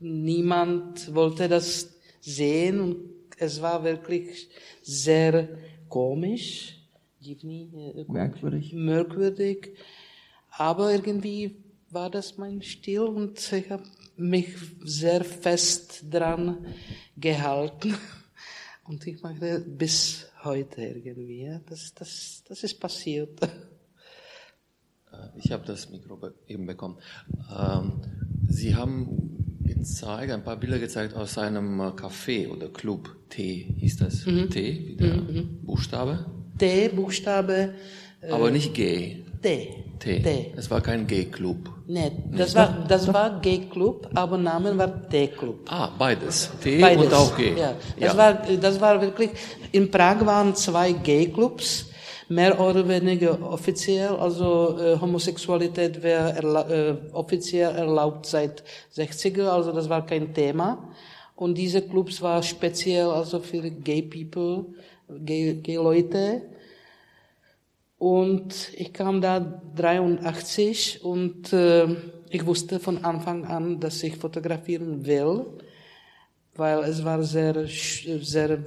[0.00, 4.48] niemand wollte das sehen und es war wirklich
[4.82, 5.48] sehr
[5.88, 6.75] komisch,
[8.08, 8.72] merkwürdig.
[8.72, 9.74] merkwürdig.
[10.50, 11.56] Aber irgendwie
[11.90, 13.84] war das mein Stil und ich habe
[14.16, 14.48] mich
[14.82, 16.66] sehr fest dran
[17.16, 17.94] gehalten.
[18.88, 21.50] Und ich mache bis heute irgendwie.
[21.68, 23.38] Das, das, das ist passiert.
[25.12, 26.18] Äh, ich habe das Mikro
[26.48, 26.98] eben bekommen.
[27.56, 28.00] Ähm,
[28.48, 33.16] Sie haben gezeigt, ein paar Bilder gezeigt aus einem Café oder Club.
[33.28, 34.26] T hieß das.
[34.26, 34.50] Mhm.
[34.50, 35.60] T, wie der mhm.
[35.62, 36.26] Buchstabe.
[36.58, 37.74] T, Buchstabe.
[38.30, 39.24] Aber nicht G.
[39.42, 39.84] T.
[39.98, 40.20] T.
[40.20, 40.52] T.
[40.56, 41.70] Es war kein Gay-Club.
[41.86, 45.60] Nee, das war, das war Gay-Club, aber Name war T-Club.
[45.68, 46.50] Ah, beides.
[46.62, 47.06] T beides.
[47.06, 47.54] und auch G.
[47.56, 48.16] Ja, das, ja.
[48.16, 49.30] War, das war wirklich,
[49.72, 51.86] in Prag waren zwei Gay-Clubs,
[52.28, 58.64] mehr oder weniger offiziell, also äh, Homosexualität wäre erla äh, offiziell erlaubt seit
[58.96, 60.92] 60er, also das war kein Thema.
[61.36, 64.74] Und diese Clubs war speziell also für Gay People,
[65.08, 66.42] Gay, Gay Leute.
[67.98, 71.86] Und ich kam da 83 und äh,
[72.28, 75.46] ich wusste von Anfang an, dass ich fotografieren will,
[76.54, 78.58] weil es war sehr, sehr,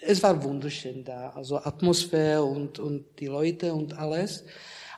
[0.00, 4.44] es war wunderschön da, also Atmosphäre und, und die Leute und alles.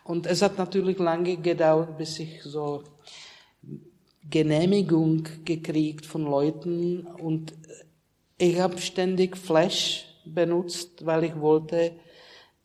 [0.05, 2.85] Und es hat natürlich lange gedauert, bis ich so
[4.29, 7.55] Genehmigung gekriegt von Leuten und
[8.39, 11.93] ich habe ständig Flash benutzt, weil ich wollte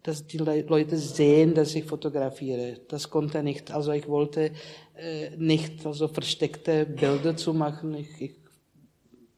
[0.03, 2.79] dass die Leute sehen, dass ich fotografiere.
[2.87, 3.71] Das konnte nicht.
[3.71, 4.51] Also ich wollte
[4.97, 7.93] äh, nicht also versteckte Bilder zu machen.
[7.95, 8.35] Ich, ich,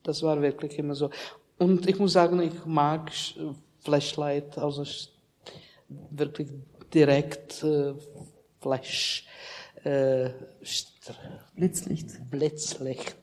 [0.03, 1.09] das war wirklich immer so.
[1.57, 3.11] Und ich muss sagen, ich mag
[3.79, 4.85] Flashlight, also
[5.89, 6.47] wirklich
[6.93, 7.93] direkt äh,
[8.61, 9.25] Flash.
[9.83, 10.29] Äh,
[11.55, 12.07] Blitzlicht.
[12.31, 13.17] Blitzlicht.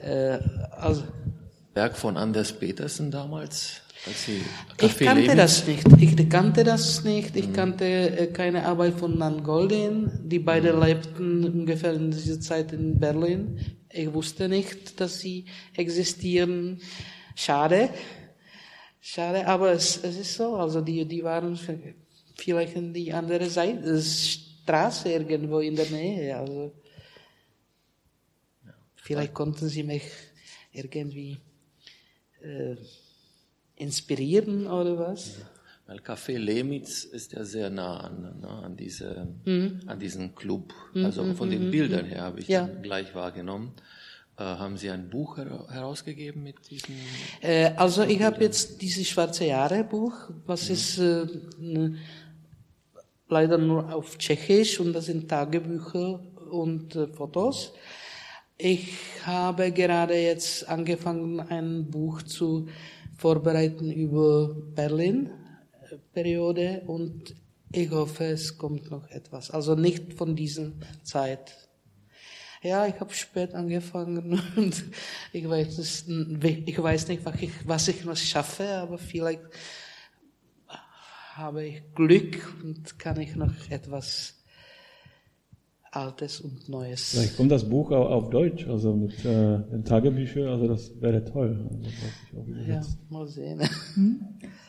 [0.00, 0.38] Äh,
[0.70, 1.02] also,
[1.74, 3.82] Werk von Anders Petersen damals?
[4.80, 5.86] Ich kannte das nicht.
[6.00, 7.36] Ich kannte das nicht.
[7.36, 7.52] Ich mhm.
[7.52, 10.10] kannte äh, keine Arbeit von Nan Goldin.
[10.24, 10.82] Die beiden mhm.
[10.82, 13.58] lebten ungefähr in dieser Zeit in Berlin.
[13.90, 16.80] Ich wusste nicht, dass sie existieren.
[17.34, 17.90] Schade.
[19.00, 20.56] Schade, aber es, es ist so.
[20.56, 21.58] Also die, die waren
[22.36, 26.36] vielleicht in die andere Seite, der Straße irgendwo in der Nähe.
[26.36, 26.74] Also
[28.96, 30.02] vielleicht konnten sie mich
[30.72, 31.38] irgendwie
[32.42, 32.76] äh,
[33.78, 35.36] inspirieren oder was?
[35.86, 39.26] Weil Café Lemitz ist ja sehr nah an, ne, an, diese,
[39.86, 40.74] an diesen Club.
[40.94, 42.66] Also von den Bildern her habe ich Ja.
[42.66, 43.72] den gleich wahrgenommen.
[44.36, 46.94] Äh, haben Sie ein Buch her herausgegeben mit diesen?
[47.40, 50.12] Äh, also ich habe jetzt dieses Schwarze Jahre Buch,
[50.44, 51.26] was ist äh,
[51.58, 51.96] ne,
[53.28, 56.20] leider nur auf Tschechisch und das sind Tagebücher
[56.50, 57.72] und äh, Fotos.
[58.58, 58.92] Ich
[59.24, 62.68] habe gerade jetzt angefangen, ein Buch zu
[63.18, 65.30] vorbereiten über Berlin
[66.14, 67.34] äh, und
[67.72, 69.50] ich hoffe, es kommt noch etwas.
[69.50, 71.68] Also nicht von dieser Zeit.
[72.62, 74.84] Ja, ich habe spät angefangen und
[75.32, 79.42] ich weiß, es- ich weiß nicht, was ich, was ich noch schaffe, aber vielleicht
[81.34, 84.37] habe ich Glück und kann ich noch etwas
[85.98, 87.10] Altes und Neues.
[87.10, 91.24] Vielleicht kommt das Buch auch auf Deutsch, also mit äh, den Tagebüchern, also das wäre
[91.24, 91.58] toll.
[91.68, 91.92] Also, das
[92.32, 93.10] Ja, übersetzt.
[93.10, 93.60] mal sehen.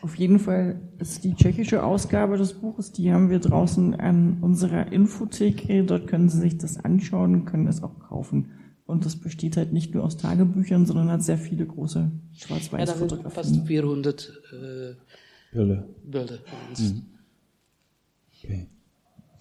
[0.01, 4.91] Auf jeden Fall ist die tschechische Ausgabe des Buches, die haben wir draußen an unserer
[4.91, 5.85] Infothek.
[5.87, 8.51] Dort können Sie sich das anschauen, können es auch kaufen.
[8.85, 12.15] Und das besteht halt nicht nur aus Tagebüchern, sondern hat sehr viele große Ja, da
[12.15, 13.65] sind fast Schwarz-Weiß-Fotografien.
[13.67, 15.87] 400 äh, Bilder.
[16.03, 17.03] Bilder uns.
[18.33, 18.67] Okay.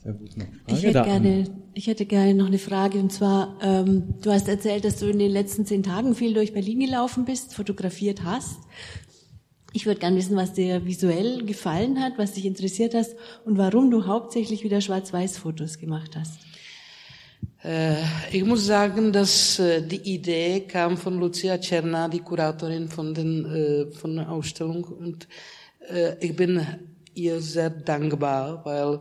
[0.02, 0.36] Sehr gut.
[0.36, 1.04] Noch Ich hätte, da?
[1.04, 1.44] gerne,
[1.74, 5.18] ich hätte gerne noch eine Frage und zwar, ähm, du hast erzählt, dass du in
[5.18, 8.58] den letzten zehn Tagen viel durch Berlin gelaufen bist, fotografiert hast.
[9.72, 13.90] Ich würde gerne wissen, was dir visuell gefallen hat, was dich interessiert hast und warum
[13.90, 16.38] du hauptsächlich wieder Schwarz-Weiß-Fotos gemacht hast.
[17.62, 17.96] Äh,
[18.30, 23.44] ich muss sagen, dass äh, die Idee kam von Lucia Czerna, die Kuratorin von, den,
[23.44, 24.84] äh, von der Ausstellung.
[24.84, 25.28] Und
[26.20, 26.60] ich bin
[27.14, 29.00] ihr sehr dankbar, weil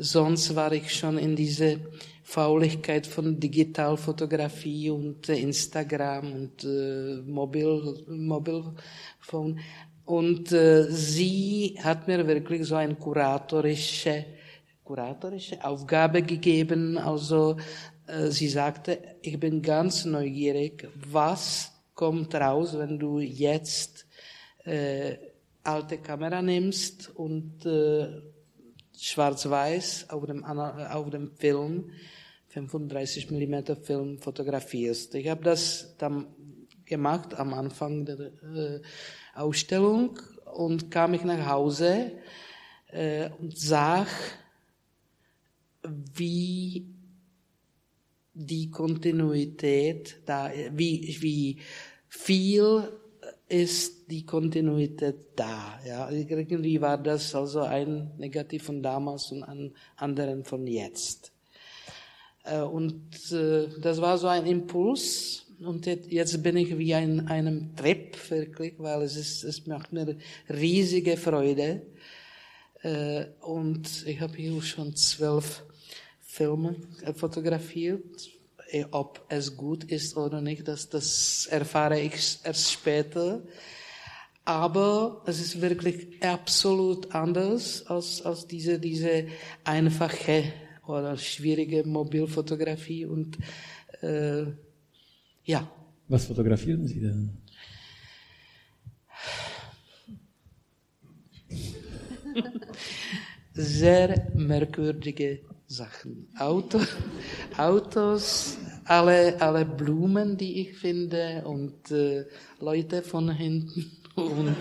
[0.00, 1.80] sonst war ich schon in diese
[2.22, 9.58] Fauligkeit von Digitalfotografie und äh, Instagram und äh, Mobil, Mobilphone.
[10.04, 14.26] Und äh, sie hat mir wirklich so eine kuratorische
[14.90, 16.98] kuratorische Aufgabe gegeben.
[16.98, 17.56] Also
[18.08, 24.06] äh, sie sagte, ich bin ganz neugierig, was kommt raus, wenn du jetzt
[24.64, 25.16] äh,
[25.62, 28.20] alte Kamera nimmst und äh,
[29.00, 31.90] schwarz-weiß auf dem, ana- auf dem Film,
[32.48, 35.14] 35 mm Film fotografierst.
[35.14, 36.26] Ich habe das dann
[36.84, 38.80] gemacht am Anfang der äh,
[39.34, 42.12] Ausstellung und kam ich nach Hause
[42.88, 44.06] äh, und sah,
[46.14, 46.86] wie
[48.34, 51.58] die Kontinuität da, wie, wie
[52.08, 52.99] viel
[53.50, 55.80] ist die Kontinuität da.
[55.84, 61.32] Ja, irgendwie war das also ein Negativ von damals und ein anderen von jetzt.
[62.44, 65.46] Äh, Und äh, das war so ein Impuls.
[65.60, 70.16] Und jetzt- bin ich wie in einem Trip wirklich, weil es ist, es macht mir
[70.48, 71.82] riesige Freude.
[72.82, 75.64] Äh, Und ich habe hier schon zwölf
[76.20, 76.76] Filme
[77.16, 78.30] fotografiert.
[78.72, 83.42] Eh, Ob es gut ist oder nicht, das, das erfahre ich erst später.
[84.44, 89.26] Aber es ist wirklich absolut anders als, als diese, diese
[89.64, 90.44] einfache
[90.86, 93.06] oder schwierige Mobilfotografie.
[93.06, 93.38] Und
[94.02, 94.44] äh,
[95.44, 95.70] ja,
[96.08, 97.36] Was fotografieren Sie denn?
[103.52, 105.40] sehr merkwürdige
[105.70, 106.26] Sachen.
[106.38, 106.80] Auto,
[107.56, 112.26] Autos, alle, alle Blumen, die ich finde und äh,
[112.58, 114.56] Leute von hinten und,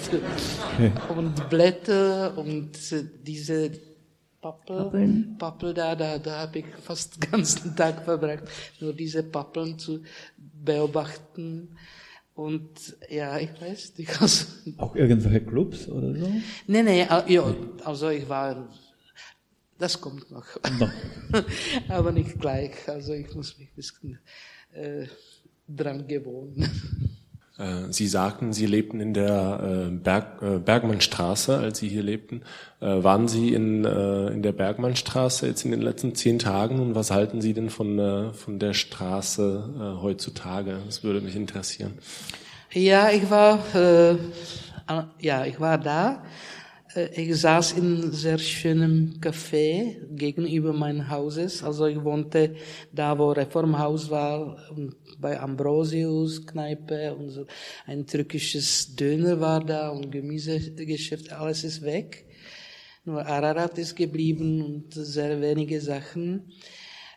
[0.80, 3.72] äh, und Blätter und äh, diese
[4.42, 5.36] Pappel, Pappeln.
[5.40, 8.44] Pappel da, da, da habe ich fast den ganzen Tag verbracht,
[8.80, 10.02] nur diese Pappeln zu
[10.38, 11.76] beobachten.
[12.36, 14.46] Und ja, ich weiß nicht, also,
[14.78, 16.32] Auch irgendwelche Clubs oder so?
[16.68, 17.44] Nee, nee, al- ja,
[17.84, 18.70] also ich war,
[19.80, 20.46] das kommt noch.
[20.80, 20.92] Noch.
[21.90, 24.20] Aber nicht gleich, also ich muss mich ein bisschen
[24.74, 25.08] äh,
[25.68, 26.70] dran gewöhnen.
[27.58, 32.42] Äh, Sie sagten, Sie lebten in der äh, Berg, äh, Bergmannstraße, als Sie hier lebten.
[32.82, 37.42] Waren Sie in, in der Bergmannstraße jetzt in den letzten zehn Tagen und was halten
[37.42, 40.80] Sie denn von, von der Straße heutzutage?
[40.86, 41.98] Das würde mich interessieren.
[42.72, 44.16] Ja, ich war, äh,
[45.20, 46.24] ja, ich war da.
[46.96, 51.64] Äh, Ich saß in sehr schönem Café gegenüber meines Hauses.
[51.64, 52.56] Also ich wohnte
[52.92, 54.58] da, wo Reformhaus war,
[55.20, 57.46] bei Ambrosius Kneipe und so.
[57.86, 62.26] Ein türkisches Döner war da und Gemüsegeschäft, alles ist weg.
[63.06, 66.52] Nur Ararat ist geblieben und sehr wenige Sachen.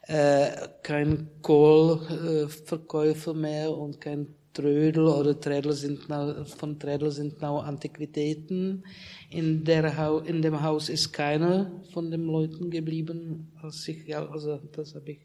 [0.06, 7.58] Äh, kein Kohlverkäufer mehr und kein Trödel oder Trädel sind now, von Trädel sind now
[7.60, 8.84] Antiquitäten.
[9.30, 13.52] In, der, in dem Haus ist keiner von den Leuten geblieben.
[13.62, 15.20] Als ich, also das habe ich,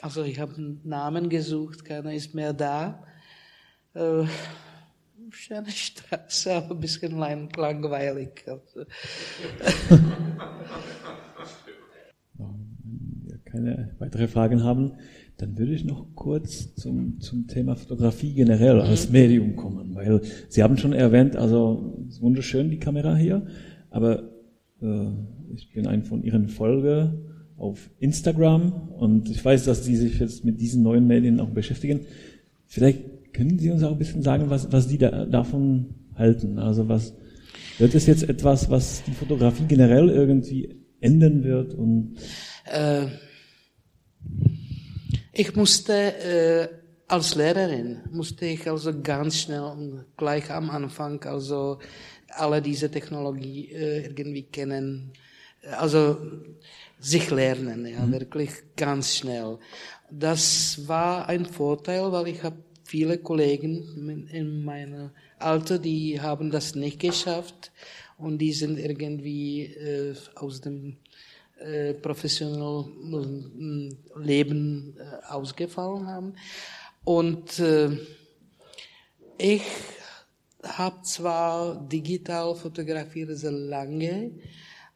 [0.00, 3.04] also ich habe einen Namen gesucht, keiner ist mehr da.
[3.94, 4.24] Äh,
[5.30, 8.44] schöne Straße, aber ein bisschen langweilig.
[8.46, 8.86] Also.
[12.36, 14.98] Wenn wir keine weiteren Fragen haben,
[15.36, 19.12] dann würde ich noch kurz zum, zum Thema Fotografie generell als mhm.
[19.12, 23.46] Medium kommen, weil Sie haben schon erwähnt, also ist wunderschön die Kamera hier,
[23.90, 24.30] aber
[24.80, 25.08] äh,
[25.54, 27.14] ich bin ein von Ihren Folge
[27.56, 32.00] auf Instagram und ich weiß, dass Sie sich jetzt mit diesen neuen Medien auch beschäftigen.
[32.66, 36.58] Vielleicht können Sie uns auch ein bisschen sagen, was, was Sie da, davon halten.
[36.58, 37.14] Also was
[37.78, 42.16] wird es jetzt etwas, was die Fotografie generell irgendwie ändern wird und
[42.66, 43.06] äh
[45.34, 46.68] ich musste äh,
[47.08, 51.78] als Lehrerin musste ich also ganz schnell und gleich am Anfang also
[52.28, 55.12] alle diese Technologie äh, irgendwie kennen,
[55.78, 56.16] also
[56.98, 58.12] sich lernen, ja, mhm.
[58.12, 59.58] wirklich ganz schnell.
[60.10, 66.74] Das war ein Vorteil, weil ich habe viele Kollegen in meinem Alter, die haben das
[66.74, 67.72] nicht geschafft
[68.18, 70.96] und die sind irgendwie äh, aus dem
[71.60, 76.34] äh, professionell äh, Leben äh, ausgefallen haben.
[77.04, 77.90] Und äh,
[79.38, 79.62] ich
[80.62, 84.32] habe zwar digital fotografiert sehr lange,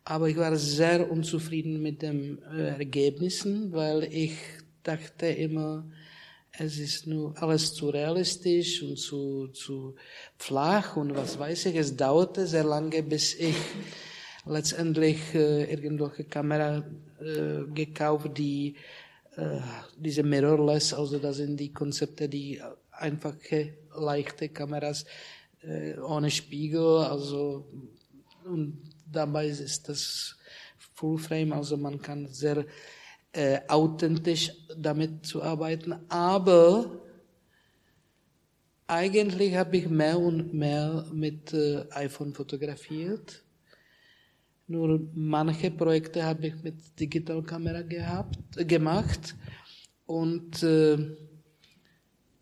[0.04, 4.32] aber ich war sehr unzufrieden mit den äh, Ergebnissen, weil ich
[4.82, 5.84] dachte immer,
[6.52, 9.94] es ist nur alles zu realistisch und zu, zu
[10.38, 11.76] flach und was weiß ich.
[11.76, 13.54] Es dauerte sehr lange, bis ich
[14.46, 16.84] letztendlich äh, irgendwelche Kamera
[17.20, 18.76] äh, gekauft, die
[19.36, 19.60] äh,
[19.96, 22.60] diese Mirrorless, also das sind die Konzepte, die
[22.90, 25.04] einfache, leichte Kameras
[25.62, 27.68] äh, ohne Spiegel, also
[28.44, 30.36] und dabei ist das
[30.94, 32.64] Full Frame, also man kann sehr
[33.32, 37.02] äh, authentisch damit zu arbeiten, aber
[38.86, 43.44] eigentlich habe ich mehr und mehr mit äh, iPhone fotografiert
[44.68, 48.38] nur manche Projekte habe ich mit Digitalkamera gehabt,
[48.68, 49.34] gemacht
[50.06, 50.98] und äh,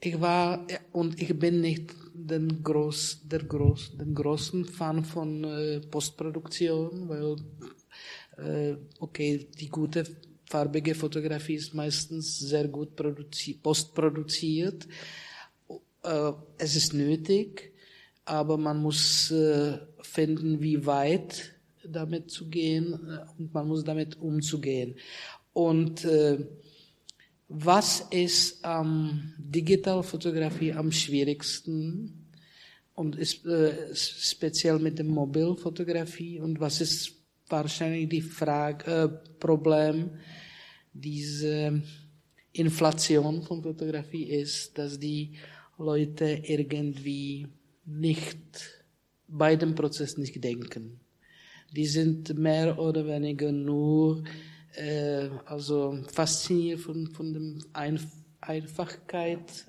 [0.01, 5.81] ich war und ich bin nicht den groß, der groß, den großen Fan von äh,
[5.81, 7.37] Postproduktion, weil
[8.39, 10.05] äh, okay, die gute
[10.49, 12.91] farbige Fotografie ist meistens sehr gut
[13.62, 14.87] postproduziert.
[16.03, 17.72] Äh, es ist nötig,
[18.24, 21.56] aber man muss äh, finden, wie weit
[21.89, 24.97] damit zu gehen äh, und man muss damit umzugehen.
[25.53, 26.47] Und äh,
[27.49, 32.22] was ist am ähm, Digitalfotografie am schwierigsten?
[32.95, 37.12] Und ist äh, speziell mit der Mobilfotografie und was ist
[37.49, 39.09] wahrscheinlich die Frage äh,
[39.39, 40.11] Problem?
[40.93, 41.82] Diese
[42.53, 45.37] Inflation von Fotografie ist, dass die
[45.78, 47.49] Leute irgendwie
[47.84, 48.39] nicht
[49.28, 51.01] bei dem Prozess nicht denken
[51.73, 54.23] die sind mehr oder weniger nur
[54.75, 58.07] äh, also fasziniert von, von dem Einf
[58.41, 59.67] Einfachkeit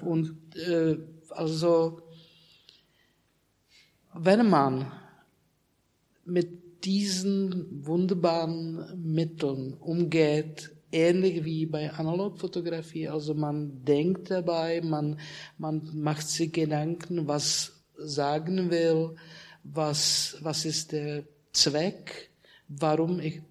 [0.00, 0.96] und äh,
[1.30, 2.02] also
[4.14, 4.90] wenn man
[6.24, 15.18] mit diesen wunderbaren Mitteln umgeht, ähnlich wie bei Analogfotografie, also man denkt dabei, man,
[15.58, 19.16] man macht sich Gedanken, was sagen will,
[19.72, 22.30] was, was ist der Zweck,
[22.68, 23.42] warum ich,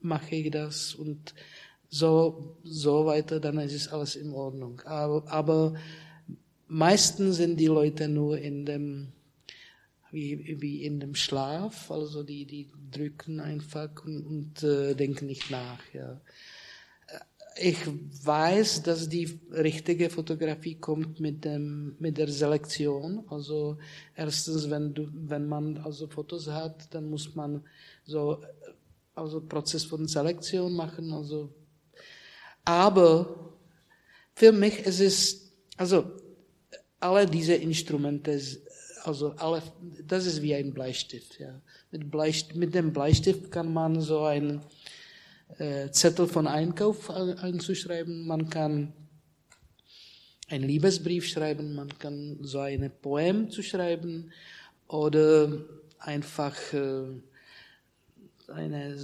[0.00, 0.94] mache ich das?
[0.94, 1.34] Und
[1.88, 4.80] so, so weiter, dann ist es alles in Ordnung.
[4.84, 5.74] Aber, aber
[6.68, 9.12] meistens sind die Leute nur in dem,
[10.10, 15.50] wie, wie in dem Schlaf, also die, die drücken einfach und, und äh, denken nicht
[15.50, 16.20] nach, ja
[17.60, 17.78] ich
[18.24, 23.24] weiß, dass die richtige Fotografie kommt mit dem, mit der Selektion.
[23.28, 23.76] Also
[24.16, 27.62] erstens, wenn du, wenn man also Fotos hat, dann muss man
[28.04, 28.40] so,
[29.14, 31.12] also Prozess von Selektion machen.
[31.12, 31.50] Also,
[32.64, 33.52] aber
[34.34, 36.04] für mich ist es, also
[36.98, 38.40] alle diese Instrumente,
[39.04, 39.62] also alle,
[40.06, 41.38] das ist wie ein Bleistift.
[41.38, 41.60] Ja.
[41.90, 44.62] Mit, Bleistift, mit dem Bleistift kann man so ein
[45.58, 48.92] äh, Zettel von Einkauf einzuschreiben, man kann
[50.48, 54.32] einen Liebesbrief schreiben, man kann so eine Poem zu schreiben
[54.88, 55.64] oder
[55.98, 57.04] einfach äh,
[58.48, 58.96] eine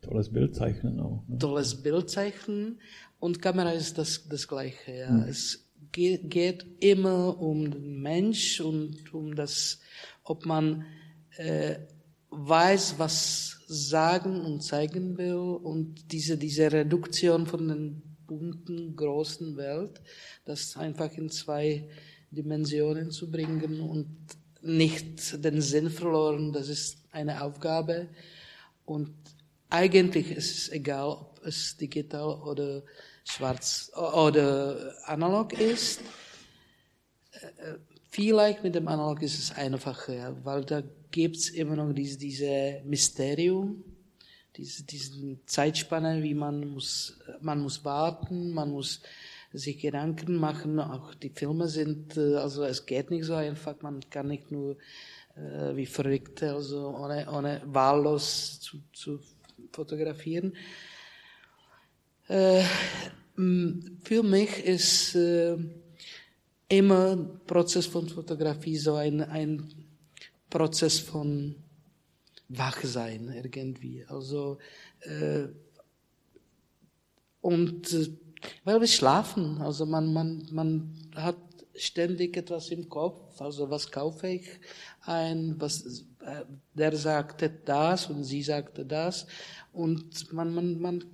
[0.00, 1.22] tolles Bild zeichnen auch.
[1.28, 1.38] Ne?
[1.38, 2.78] Tolles Bild zeichnen,
[3.18, 4.92] Und Kamera ist das, das Gleiche.
[4.92, 5.10] Ja.
[5.10, 5.28] Mhm.
[5.28, 9.80] Es geht, geht immer um den Mensch und um das,
[10.24, 10.84] ob man
[11.36, 11.76] äh,
[12.36, 20.00] weiß, was sagen und zeigen will und diese, diese Reduktion von den bunten, großen Welt,
[20.44, 21.88] das einfach in zwei
[22.30, 24.06] Dimensionen zu bringen und
[24.62, 28.08] nicht den Sinn verloren, das ist eine Aufgabe
[28.84, 29.14] und
[29.70, 32.82] eigentlich ist es egal, ob es digital oder
[33.24, 36.00] schwarz oder analog ist.
[38.16, 42.80] Vielleicht mit dem Analog ist es einfacher, weil da gibt es immer noch diese, diese
[42.86, 43.84] Mysterium,
[44.56, 49.02] diese, diesen Zeitspanne, wie man muss, man muss warten, man muss
[49.52, 54.00] sich Gedanken machen, auch die Filme sind, äh, also es geht nicht so einfach, man
[54.08, 54.78] kann nicht nur
[55.34, 59.20] äh, wie verrückt, also ohne, ohne wahllos zu, zu
[59.72, 60.56] fotografieren.
[62.28, 62.62] Äh,
[63.34, 65.58] für mich ist äh,
[66.68, 69.72] immer Prozess von Fotografie so ein, ein
[70.50, 71.56] Prozess von
[72.48, 74.04] Wachsein irgendwie.
[74.06, 74.58] Also
[75.00, 75.48] äh,
[77.40, 78.08] und äh,
[78.64, 81.36] weil wir schlafen, also man man man hat
[81.74, 83.40] ständig etwas im Kopf.
[83.40, 84.48] Also was kaufe ich
[85.02, 85.56] ein?
[85.58, 86.44] Was äh,
[86.74, 89.26] der sagte das und sie sagte das
[89.72, 91.04] und man man man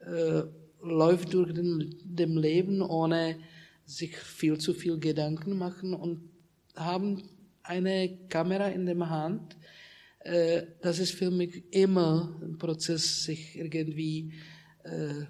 [0.00, 0.42] äh,
[0.82, 3.36] läuft durch den, dem Leben ohne
[3.90, 6.30] sich viel zu viel Gedanken machen und
[6.76, 7.22] haben
[7.62, 9.56] eine Kamera in der Hand.
[10.20, 14.32] Äh, das ist für mich immer ein Prozess, sich irgendwie
[14.84, 15.24] äh,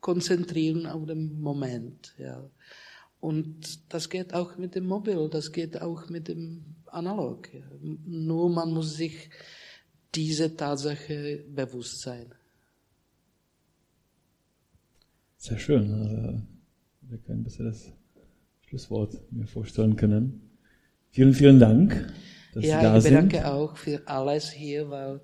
[0.00, 2.14] konzentrieren auf den Moment.
[3.20, 7.48] Und das geht auch mit dem Mobil, das geht auch mit dem Analog.
[7.80, 9.28] Nur man muss sich
[10.14, 12.34] diese Tatsache bewusst sein.
[15.36, 16.59] Sehr schön.
[17.10, 17.92] Also, wir können besser das
[18.68, 20.42] Schlusswort mir vorstellen können.
[21.10, 22.12] Vielen, vielen Dank,
[22.54, 23.12] dass ja, Sie da sind.
[23.12, 25.20] Ja, ich bedanke auch für alles hier, weil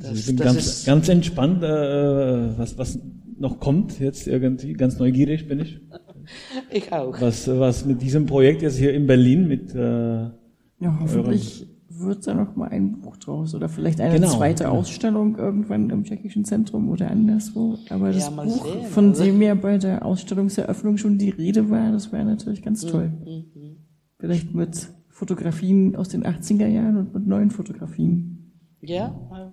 [0.00, 2.98] das, ich bin das ganz, ist ganz entspannt, äh, was, was
[3.38, 4.72] noch kommt jetzt irgendwie.
[4.72, 5.80] Ganz neugierig bin ich.
[6.70, 7.20] ich auch.
[7.20, 11.68] Was, was mit diesem Projekt jetzt hier in Berlin mit äh, ja, hoffentlich
[12.00, 14.76] wird da noch mal ein Buch draus oder vielleicht eine genau, zweite genau.
[14.76, 17.78] Ausstellung irgendwann im tschechischen Zentrum oder anderswo.
[17.88, 19.24] Aber das ja, Buch, sehen, von oder?
[19.24, 23.12] dem ja bei der Ausstellungseröffnung schon die Rede war, das wäre natürlich ganz toll.
[23.24, 23.76] Mhm.
[24.18, 28.52] Vielleicht mit Fotografien aus den 80er Jahren und mit neuen Fotografien.
[28.80, 29.52] Ja, genau.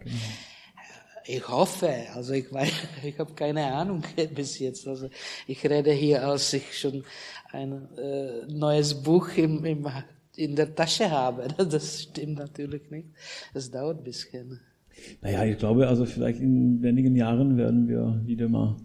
[1.26, 2.72] ich hoffe, also ich weiß,
[3.04, 4.04] ich habe keine Ahnung
[4.36, 4.88] bis jetzt.
[4.88, 5.10] Also
[5.46, 7.04] ich rede hier, als ich schon
[7.52, 9.88] ein äh, neues Buch im, im
[10.38, 11.48] in der Tasche habe.
[11.58, 13.08] Das stimmt natürlich nicht.
[13.54, 14.60] Es dauert ein bisschen.
[15.22, 18.78] Naja, ich glaube, also vielleicht in wenigen Jahren werden wir wieder mal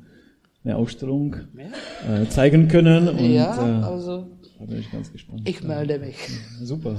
[0.64, 2.22] eine Ausstellung ja.
[2.22, 3.08] äh, zeigen können.
[3.08, 4.28] Und, ja, äh, also
[4.58, 5.48] da bin ich ganz gespannt.
[5.48, 6.16] Ich melde mich.
[6.60, 6.96] Ja, super.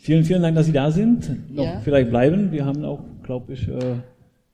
[0.00, 1.52] Vielen, vielen Dank, dass Sie da sind.
[1.54, 1.80] Noch ja.
[1.80, 2.52] vielleicht bleiben.
[2.52, 3.96] Wir haben auch, glaube ich, äh,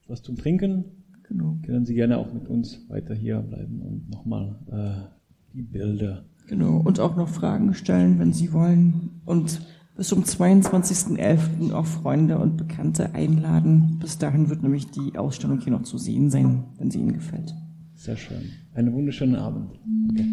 [0.07, 0.85] was zum Trinken.
[1.23, 1.57] Genau.
[1.65, 6.77] Können Sie gerne auch mit uns weiter hier bleiben und nochmal äh, die Bilder Genau,
[6.77, 9.21] und auch noch Fragen stellen, wenn Sie wollen.
[9.25, 9.61] Und
[9.95, 11.71] bis zum 22.11.
[11.73, 13.97] auch Freunde und Bekannte einladen.
[13.99, 17.53] Bis dahin wird nämlich die Ausstellung hier noch zu sehen sein, wenn sie Ihnen gefällt.
[17.95, 18.51] Sehr schön.
[18.73, 19.71] Einen wunderschönen Abend.
[20.11, 20.25] Okay.